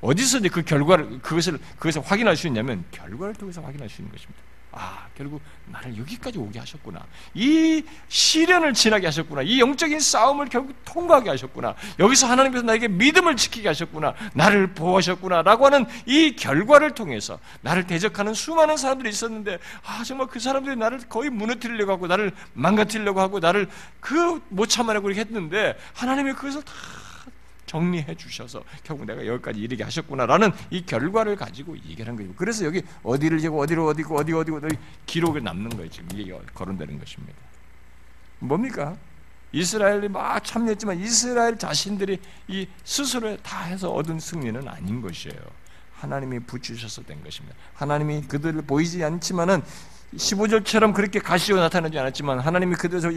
[0.00, 4.40] 어디서 그 결과를 그것을 그것을 확인할 수 있냐면 결과를 통해서 확인할 수 있는 것입니다.
[4.72, 7.04] 아, 결국 나를 여기까지 오게 하셨구나.
[7.34, 9.42] 이 시련을 지나게 하셨구나.
[9.42, 11.74] 이 영적인 싸움을 결국 통과하게 하셨구나.
[11.98, 14.14] 여기서 하나님께서 나에게 믿음을 지키게 하셨구나.
[14.32, 15.42] 나를 보호하셨구나.
[15.42, 21.00] 라고 하는 이 결과를 통해서 나를 대적하는 수많은 사람들이 있었는데, 아, 정말 그 사람들이 나를
[21.08, 26.72] 거의 무너뜨리려고 하고, 나를 망가뜨리려고 하고, 나를 그 못 참아내고 이렇게 했는데, 하나님이 그것을 다
[27.70, 32.34] 정리해 주셔서 결국 내가 여기까지 이르게 하셨구나라는 이 결과를 가지고 얘기하는 거죠.
[32.36, 35.88] 그래서 여기 어디를 지고 어디로 어디고 어디 어디고 어디 기록을 남는 거예요.
[35.88, 37.38] 지금 이게 거론되는 것입니다.
[38.40, 38.96] 뭡니까?
[39.52, 42.18] 이스라엘이 막 참여했지만 이스라엘 자신들이
[42.48, 45.38] 이 스스로 다 해서 얻은 승리는 아닌 것이에요.
[45.94, 47.56] 하나님이 붙이셔서 된 것입니다.
[47.74, 49.62] 하나님이 그들을 보이지 않지만은
[50.16, 53.10] 15절처럼 그렇게 가시고 나타나지 않았지만 하나님이 그들에서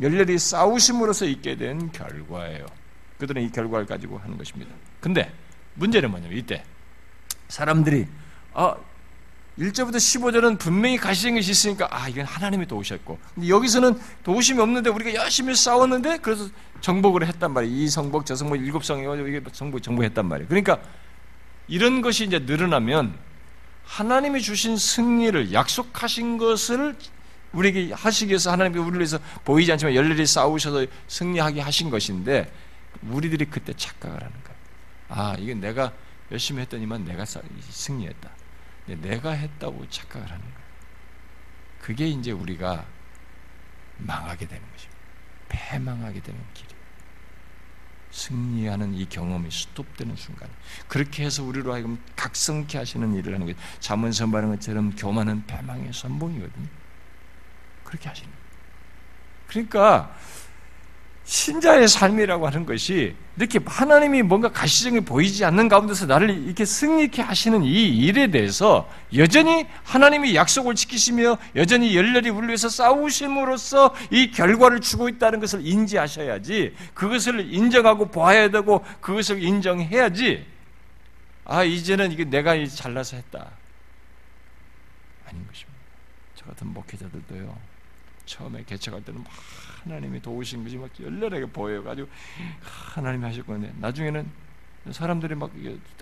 [0.00, 2.66] 열렬히 싸우심으로써 있게 된 결과예요.
[3.18, 4.72] 그들은 이 결과를 가지고 하는 것입니다.
[5.00, 5.32] 근데
[5.74, 6.64] 문제는 뭐냐면 이때
[7.48, 8.06] 사람들이
[8.54, 8.76] 아
[9.58, 15.14] 1절부터 15절은 분명히 가시는 것이 있으니까 아 이건 하나님이 도우셨고 근데 여기서는 도우심이 없는데 우리가
[15.14, 16.48] 열심히 싸웠는데 그래서
[16.82, 17.74] 정복을 했단 말이에요.
[17.74, 20.48] 이 성복 저 성복 일곱 성이 이게 정복 정복했단 말이에요.
[20.48, 20.78] 그러니까
[21.68, 23.14] 이런 것이 이제 늘어나면
[23.84, 26.96] 하나님이 주신 승리를 약속하신 것을
[27.52, 32.52] 우리에게 하시기 위해서 하나님께 우리를 위해서 보이지 않지만 열렬히 싸우셔서 승리하게 하신 것인데
[33.02, 34.56] 우리들이 그때 착각을 하는 거예요.
[35.08, 35.92] 아, 이게 내가
[36.30, 38.30] 열심히 했더니만 내가 승리했다.
[38.86, 40.66] 내가 했다고 착각을 하는 거예요.
[41.80, 42.84] 그게 이제 우리가
[43.98, 44.96] 망하게 되는 것입니다.
[45.48, 46.76] 패망하게 되는 길이에요.
[48.10, 50.48] 승리하는 이 경험이 스톱되는 순간
[50.88, 53.58] 그렇게 해서 우리로 하여금 각성케 하시는 일을 하는 거예요.
[53.78, 56.68] 잠언 선발한 것처럼 교만은 패망의 선봉이거든요.
[57.84, 58.46] 그렇게 하시는 거예요.
[59.46, 60.16] 그러니까
[61.26, 67.64] 신자의 삶이라고 하는 것이 이렇게 하나님이 뭔가 가시적이 보이지 않는 가운데서 나를 이렇게 승리케 하시는
[67.64, 75.08] 이 일에 대해서 여전히 하나님이 약속을 지키시며 여전히 열렬히 우리 위해서 싸우심으로써 이 결과를 주고
[75.08, 80.46] 있다는 것을 인지하셔야지 그것을 인정하고 보아야 되고 그것을 인정해야지
[81.44, 83.50] 아 이제는 이게 내가 잘나서 했다
[85.26, 85.76] 아닌 것입니다.
[86.36, 87.58] 저 같은 목회자들도요
[88.26, 89.32] 처음에 개척할 때는 막
[89.86, 92.08] 하나님이 도우신 것이 막 열렬하게 보여가지고
[92.94, 94.28] 하나님이 하실 건데 나중에는
[94.90, 95.50] 사람들이 막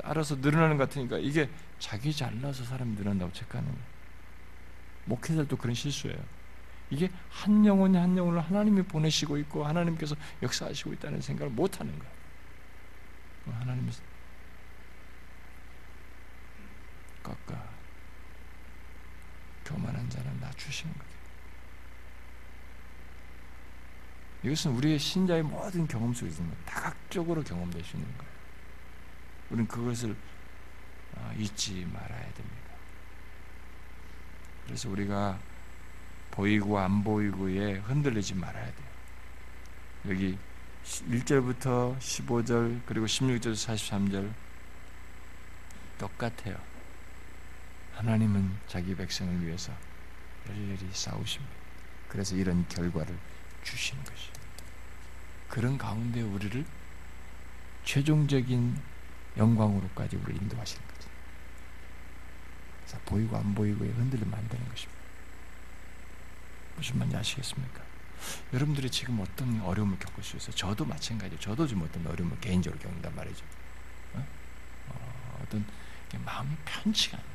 [0.02, 3.32] 알아서 늘어나는 것 같으니까 이게 자기 잘나서 사람이 늘어난다고
[3.72, 3.94] 거예요.
[5.06, 6.16] 목회자도 그런 실수예요.
[6.90, 12.14] 이게 한 영혼이 한 영혼을 하나님이 보내시고 있고 하나님께서 역사하시고 있다는 생각을 못 하는 거예요.
[13.60, 13.90] 하나님이
[17.22, 17.62] 깎아
[19.64, 21.13] 교만한 자는 낮추시는 거예요.
[24.44, 28.32] 이것은 우리의 신자의 모든 경험 속에 있는 거 다각적으로 경험되시는 거예요.
[29.50, 30.14] 우리는 그것을
[31.16, 32.64] 아, 잊지 말아야 됩니다.
[34.66, 35.38] 그래서 우리가
[36.30, 38.88] 보이고 안 보이고에 흔들리지 말아야 돼요.
[40.08, 40.36] 여기
[40.84, 44.30] 1절부터 15절 그리고 16절 43절
[45.96, 46.56] 똑같아요.
[47.94, 49.72] 하나님은 자기 백성을 위해서
[50.48, 51.54] 열렬히 싸우십니다.
[52.08, 53.16] 그래서 이런 결과를
[53.62, 54.33] 주시는 것이.
[55.54, 56.66] 그런 가운데 우리를
[57.84, 58.76] 최종적인
[59.36, 61.08] 영광으로까지 우리를 인도하시는 거죠.
[62.80, 65.00] 그래서 보이고 안 보이고에 흔들리면 안 되는 것입니다.
[66.76, 67.84] 무슨 말인지 아시겠습니까?
[68.52, 70.56] 여러분들이 지금 어떤 어려움을 겪을 수 있어요?
[70.56, 71.38] 저도 마찬가지예요.
[71.38, 73.44] 저도 지금 어떤 어려움을 개인적으로 겪는단 말이죠.
[74.14, 74.26] 어?
[74.88, 75.64] 어, 떤
[76.24, 77.30] 마음이 편치가 않아요.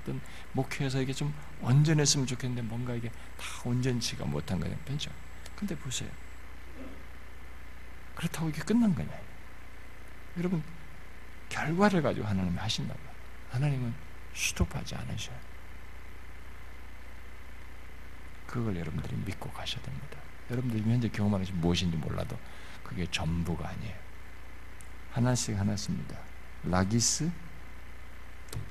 [0.00, 0.20] 어떤
[0.54, 5.22] 목회에서 이게 좀 온전했으면 좋겠는데 뭔가 이게 다 온전치가 못한 거는 편치 않아요.
[5.54, 6.10] 근데 보세요.
[8.14, 9.10] 그렇다고 이게 끝난 거냐.
[10.38, 10.62] 여러분,
[11.48, 13.00] 결과를 가지고 하나님이 하신다고.
[13.50, 13.94] 하나님은
[14.34, 15.36] 스톱하지 않으셔요.
[18.46, 20.18] 그걸 여러분들이 믿고 가셔야 됩니다.
[20.50, 22.38] 여러분들이 현재 경험하는 것이 무엇인지 몰라도
[22.82, 23.96] 그게 전부가 아니에요.
[25.12, 26.18] 하나씩 하나씩입니다.
[26.64, 27.30] 라기스,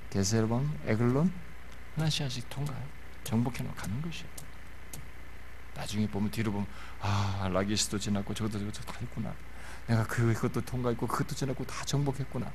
[0.10, 1.32] 게셀본, 에글론
[1.96, 2.76] 하나씩 하나씩 통과
[3.24, 4.30] 정복해 놓고 가는 것이에요.
[5.76, 6.68] 나중에 보면 뒤로 보면
[7.02, 9.34] 아 라기스도 지났고 저것도 저것도 다 했구나.
[9.88, 12.52] 내가 그것도 통과했고 그것도 지났고 다 정복했구나.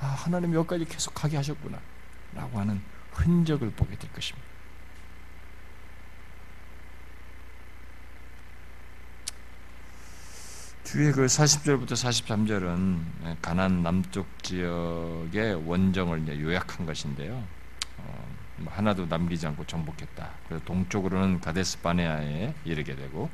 [0.00, 1.78] 아 하나님 여기까지 계속 가게 하셨구나.
[2.34, 2.80] 라고 하는
[3.12, 4.46] 흔적을 보게 될 것입니다.
[10.84, 17.44] 뒤에 그 40절부터 43절은 가난 남쪽 지역의 원정을 요약한 것인데요.
[18.58, 20.30] 어, 뭐 하나도 남기지 않고 정복했다.
[20.46, 23.30] 그래서 동쪽으로는 가데스 바네아에 이르게 되고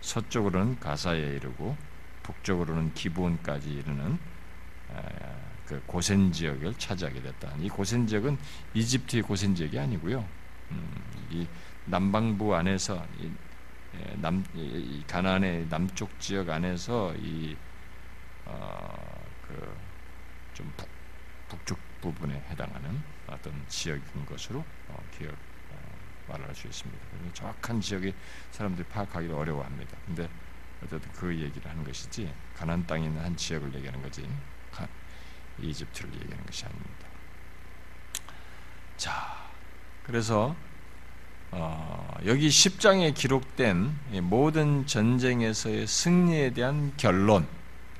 [0.00, 1.76] 서쪽으로는 가사에 이르고
[2.22, 4.18] 북쪽으로는 기브온까지 이르는
[5.66, 7.52] 그 고센 지역을 차지하게 됐다.
[7.58, 8.36] 이 고센 지역은
[8.74, 10.24] 이집트의 고센 지역이 아니고요.
[10.70, 11.46] 음, 이
[11.86, 13.30] 남방부 안에서 이
[14.16, 17.56] 남, 이 가나안의 남쪽 지역 안에서 이,
[18.44, 19.22] 어,
[21.48, 25.78] 북쪽 부분에 해당하는 어떤 지역인 것으로 어, 기억 어,
[26.28, 27.04] 말할 수 있습니다.
[27.32, 28.14] 정확한 지역의
[28.50, 29.96] 사람들이 파악하기가 어려워합니다.
[30.06, 30.28] 근데
[30.82, 34.28] 어쨌든 그 얘기를 하는 것이지 가난 땅에 있는 한 지역을 얘기하는 거지
[35.60, 37.06] 이집트를 얘기하는 것이 아닙니다.
[38.96, 39.48] 자,
[40.04, 40.56] 그래서
[41.50, 47.46] 어, 여기 10장에 기록된 모든 전쟁에서의 승리에 대한 결론,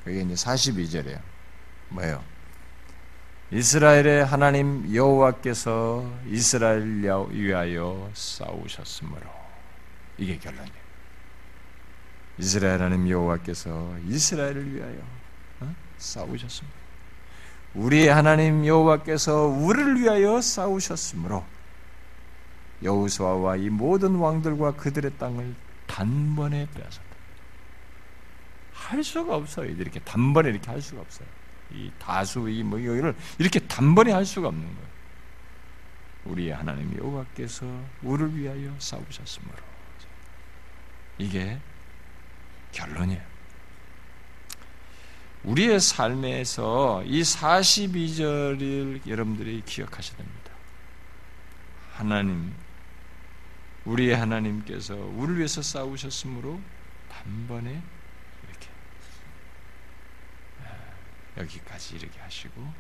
[0.02, 1.20] 그게 이제 42절이에요.
[1.90, 2.24] 뭐예요?
[3.50, 9.22] 이스라엘의 하나님 여호와께서 이스라엘 위하여 싸우셨으므로
[10.18, 10.84] 이게 결론이에요.
[12.38, 14.98] 이스라엘 하나님 여호와께서 이스라엘을 위하여
[15.60, 15.74] 어?
[15.98, 16.78] 싸우셨습니다.
[17.74, 21.44] 우리의 하나님 여호와께서 우리를 위하여 싸우셨으므로
[22.82, 25.54] 여호수아와 이 모든 왕들과 그들의 땅을
[25.86, 27.14] 단번에 빼앗았다.
[28.72, 29.70] 할 수가 없어요.
[29.70, 31.26] 이렇게 단번에 이렇게 할 수가 없어요.
[31.72, 34.88] 이 다수 이뭐 이거를 이렇게 단번에 할 수가 없는 거예요.
[36.24, 37.66] 우리의 하나님 여호와께서
[38.02, 39.56] 우리를 위하여 싸우셨으므로
[41.18, 41.58] 이게
[42.72, 43.34] 결론이에요.
[45.44, 50.50] 우리의 삶에서 이 42절을 여러분들이 기억하셔야 됩니다.
[51.92, 52.52] 하나님,
[53.84, 56.60] 우리의 하나님께서 우리를 위해서 싸우셨으므로
[57.10, 57.82] 단번에
[61.36, 62.72] 여기까지 이르게 하시고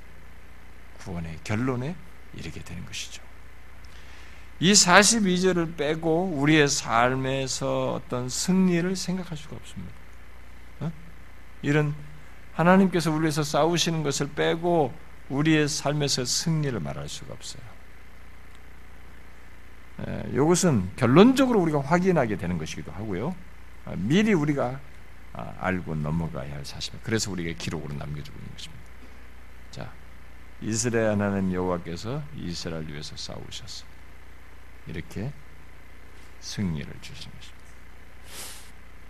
[1.00, 1.96] 구원의 결론에
[2.34, 3.22] 이르게 되는 것이죠.
[4.60, 9.92] 이 42절을 빼고 우리의 삶에서 어떤 승리를 생각할 수가 없습니다.
[10.80, 10.92] 어?
[11.62, 11.94] 이런
[12.52, 14.94] 하나님께서 우리 위해서 싸우시는 것을 빼고
[15.28, 17.74] 우리의 삶에서 승리를 말할 수가 없어요.
[20.32, 23.34] 이것은 결론적으로 우리가 확인하게 되는 것이기도 하고요.
[23.84, 24.80] 아, 미리 우리가 아,
[25.34, 27.04] 알고 넘어가야 할 사실입니다.
[27.04, 28.84] 그래서 우리가 기록으로 남겨주고 있는 것입니다.
[29.70, 29.92] 자,
[30.60, 33.84] 이스라엘 하나님 여호와께서 이스라엘 위해서 싸우셨어.
[34.86, 35.32] 이렇게
[36.40, 37.64] 승리를 주신 것입니다.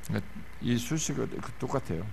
[0.07, 2.07] 그러니까 이 수식은 그 똑같아요.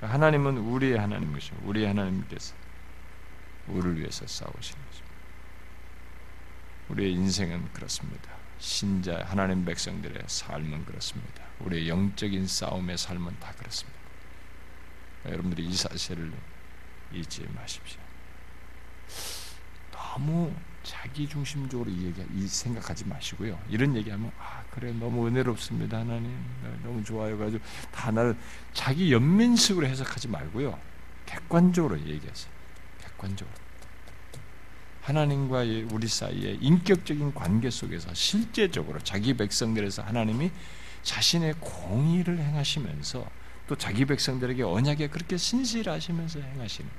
[0.00, 1.56] 하나님은 우리의 하나님이죠.
[1.64, 2.54] 우리의 하나님께서
[3.68, 5.14] 우리를 위해서 싸우시는 것입니다.
[6.88, 8.30] 우리의 인생은 그렇습니다.
[8.58, 11.49] 신자 하나님 백성들의 삶은 그렇습니다.
[11.60, 13.98] 우리의 영적인 싸움의 삶은 다 그렇습니다.
[15.26, 16.32] 여러분들이 이 사실을
[17.12, 18.00] 잊지 마십시오.
[19.92, 20.52] 너무
[20.82, 23.58] 자기 중심적으로 이 생각하지 마시고요.
[23.68, 26.34] 이런 얘기하면 아 그래 너무 은혜롭습니다 하나님
[26.82, 28.36] 너무 좋아요 가지고 다 나를
[28.72, 30.78] 자기 연민식으로 해석하지 말고요.
[31.26, 32.52] 객관적으로 얘기하세요.
[33.02, 33.54] 객관적으로
[35.02, 40.50] 하나님과 우리 사이의 인격적인 관계 속에서 실제적으로 자기 백성들에서 하나님이
[41.02, 43.30] 자신의 공의를 행하시면서
[43.66, 46.90] 또 자기 백성들에게 언약에 그렇게 신실하시면서 행하시는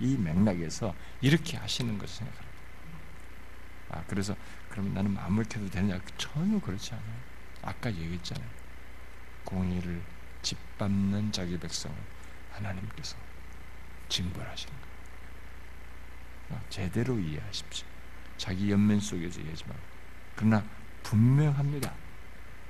[0.00, 2.52] 이 맥락에서 이렇게 하시는 것을 생각합니다.
[3.90, 4.34] 아, 그래서
[4.68, 5.14] 그럼 나는
[5.48, 6.00] 켜도 되냐?
[6.16, 7.16] 전혀 그렇지 않아요.
[7.62, 8.48] 아까 얘기했잖아요.
[9.44, 10.02] 공의를
[10.42, 11.96] 짓밟는 자기 백성을
[12.52, 13.16] 하나님께서
[14.08, 14.92] 징벌하시는 거예요.
[16.68, 17.86] 제대로 이해하십시오.
[18.36, 19.82] 자기 연면 속에서 이해하지 말고.
[20.36, 20.64] 그러나
[21.02, 22.01] 분명합니다.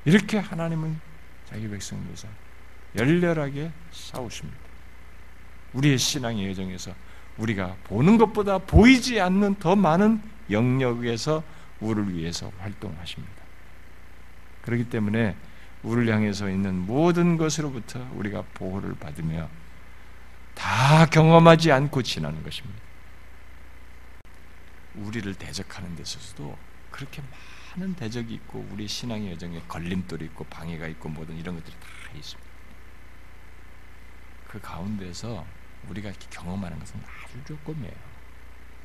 [0.04, 0.98] 이렇게 하나님은
[1.46, 2.28] 자기 백성을 위해서
[2.96, 4.58] 열렬하게 싸우십니다.
[5.72, 6.94] 우리의 신앙의 여정에서
[7.38, 11.42] 우리가 보는 것보다 보이지 않는 더 많은 영역에서
[11.80, 13.42] 우리를 위해서 활동하십니다.
[14.62, 15.36] 그렇기 때문에
[15.82, 19.48] 우리를 향해서 있는 모든 것으로부터 우리가 보호를 받으며
[20.54, 22.80] 다 경험하지 않고 지나는 것입니다.
[24.94, 26.56] 우리를 대적하는 데 있어서도
[26.90, 27.22] 그렇게
[27.72, 32.50] 많은 대적이 있고 우리 신앙의 여정에 걸림돌이 있고 방해가 있고 모든 이런 것들이 다 있습니다.
[34.48, 35.46] 그 가운데서
[35.88, 37.94] 우리가 경험하는 것은 아주 조금이에요.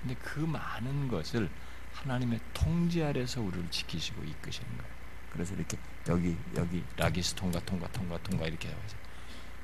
[0.02, 1.50] 근데 그 많은 것을
[1.94, 4.94] 하나님의 통제 아래서 우리를 지키시고 이끄시는 거예요.
[5.34, 5.78] 그래서 이렇게
[6.08, 8.98] 여기 여기 라기스 통과 통과 통과 통과 이렇게 해서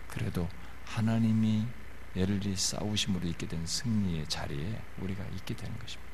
[0.09, 0.49] 그래도
[0.85, 1.65] 하나님이
[2.13, 6.11] 들어 싸우심으로 있게 된 승리의 자리에 우리가 있게 되는 것입니다.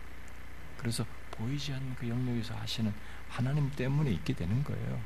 [0.78, 1.06] 그래서
[1.40, 2.94] 보이지 않는 그 영역에서 하시는
[3.30, 5.02] 하나님 때문에 있게 되는 거예요.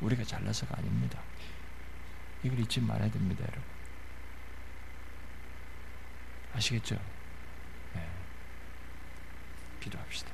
[0.00, 1.20] 우리가 잘나서가 아닙니다.
[2.42, 3.62] 이걸 잊지 말아야 됩니다, 여러분.
[6.54, 6.94] 아시겠죠?
[7.94, 8.08] 네.
[9.80, 10.33] 기도합시다.